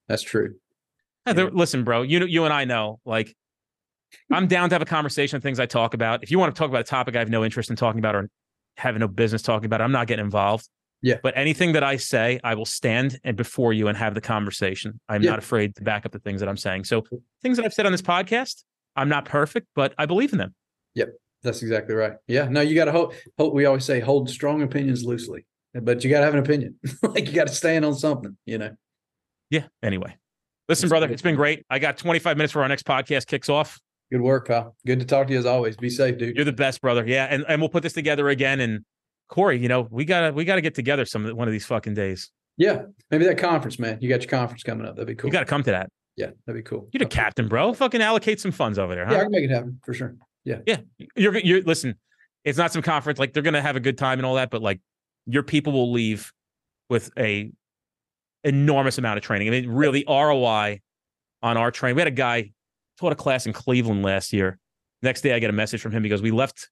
[0.07, 0.55] That's true.
[1.27, 3.35] Yeah, there- listen, bro, you know, you and I know, like,
[4.31, 6.23] I'm down to have a conversation of things I talk about.
[6.23, 8.15] If you want to talk about a topic I have no interest in talking about
[8.15, 8.29] or
[8.77, 9.83] having no business talking about, it.
[9.83, 10.67] I'm not getting involved.
[11.01, 11.17] Yeah.
[11.21, 14.99] But anything that I say, I will stand and before you and have the conversation.
[15.07, 15.31] I'm Yeah.
[15.31, 16.85] not afraid to back up the things that I'm saying.
[16.85, 17.03] So
[17.43, 18.63] things that I've said on this podcast,
[18.95, 20.55] I'm not perfect, but I believe in them.
[20.95, 21.09] Yep.
[21.43, 22.13] That's exactly right.
[22.27, 22.47] Yeah.
[22.49, 23.53] No, you got to hold, hold.
[23.53, 26.79] We always say hold strong opinions loosely, but you got to have an opinion.
[27.03, 28.35] like you got to stand on something.
[28.45, 28.75] You know.
[29.51, 29.67] Yeah.
[29.83, 30.17] Anyway,
[30.67, 31.63] Listen, brother, it's been great.
[31.69, 33.79] I got 25 minutes for our next podcast kicks off.
[34.11, 34.75] Good work, pal.
[34.85, 35.75] Good to talk to you as always.
[35.75, 36.35] Be safe, dude.
[36.35, 37.05] You're the best, brother.
[37.05, 38.61] Yeah, and, and we'll put this together again.
[38.61, 38.85] And
[39.27, 42.31] Kory, you know, we gotta we gotta get together some one of these fucking days.
[42.55, 43.97] Yeah, maybe that conference, man.
[44.01, 44.95] You got your conference coming up.
[44.95, 45.27] That'd be cool.
[45.27, 45.89] You gotta come to that.
[46.15, 46.87] Yeah, that'd be cool.
[46.93, 47.73] You're the captain, bro.
[47.73, 49.05] Fucking allocate some funds over there.
[49.05, 49.13] Huh?
[49.13, 50.15] Yeah, I can make it happen for sure.
[50.45, 50.77] Yeah, yeah.
[51.15, 51.95] You're you're listen.
[52.45, 54.61] It's not some conference like they're gonna have a good time and all that, but
[54.61, 54.79] like
[55.25, 56.31] your people will leave
[56.89, 57.51] with a
[58.45, 59.49] enormous amount of training.
[59.49, 60.79] I mean, really ROI
[61.43, 61.95] on our training.
[61.95, 62.51] We had a guy
[62.99, 64.57] taught a class in Cleveland last year.
[65.01, 66.69] Next day, I get a message from him because we left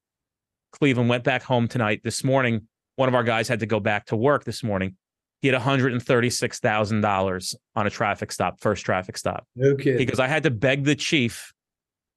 [0.72, 2.02] Cleveland, went back home tonight.
[2.04, 4.96] This morning, one of our guys had to go back to work this morning.
[5.42, 9.46] He had $136,000 on a traffic stop, first traffic stop.
[9.56, 9.98] No kidding.
[9.98, 11.54] Because I had to beg the chief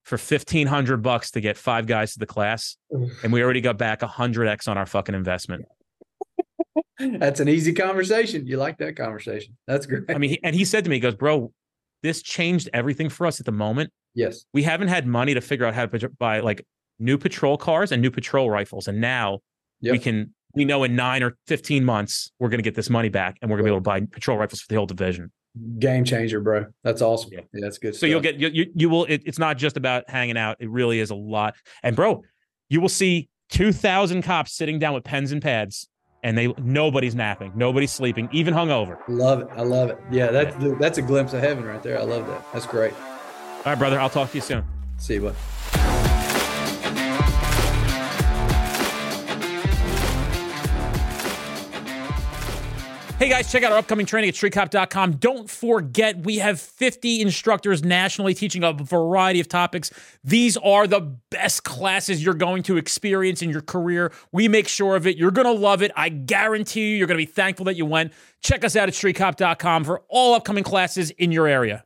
[0.05, 2.77] for 1500 bucks to get five guys to the class.
[3.23, 5.67] And we already got back 100x on our fucking investment.
[6.99, 8.47] That's an easy conversation.
[8.47, 9.59] You like that conversation.
[9.67, 10.05] That's great.
[10.09, 11.53] I mean, and he said to me, he goes, bro,
[12.03, 13.93] this changed everything for us at the moment.
[14.15, 14.45] Yes.
[14.53, 16.67] We haven't had money to figure out how to buy like
[16.99, 18.89] new patrol cars and new patrol rifles.
[18.89, 19.41] And now
[19.81, 19.93] yep.
[19.93, 23.09] we can, we know in nine or 15 months, we're going to get this money
[23.09, 25.31] back and we're going to be able to buy patrol rifles for the whole division.
[25.79, 26.67] Game changer, bro.
[26.85, 27.31] That's awesome.
[27.33, 27.95] Yeah, yeah that's good.
[27.95, 28.11] So stuff.
[28.11, 30.57] you'll get, you, you, you will, it, it's not just about hanging out.
[30.61, 31.55] It really is a lot.
[31.83, 32.23] And bro,
[32.69, 35.89] you will see 2,000 cops sitting down with pens and pads
[36.23, 38.99] and they nobody's napping, nobody's sleeping, even hungover.
[39.09, 39.49] Love it.
[39.55, 39.99] I love it.
[40.11, 41.99] Yeah, that's that's a glimpse of heaven right there.
[41.99, 42.45] I love that.
[42.53, 42.93] That's great.
[43.59, 44.01] All right, brother.
[44.01, 44.65] I'll talk to you soon.
[44.99, 45.35] See you, bud.
[53.19, 55.17] Hey guys, check out our upcoming training at streetcop.com.
[55.17, 59.91] Don't forget, we have 50 instructors nationally teaching a variety of topics.
[60.23, 64.13] These are the best classes you're going to experience in your career.
[64.31, 65.17] We make sure of it.
[65.17, 65.91] You're going to love it.
[65.97, 68.13] I guarantee you, you're going to be thankful that you went.
[68.41, 71.85] Check us out at streetcop.com for all upcoming classes in your area.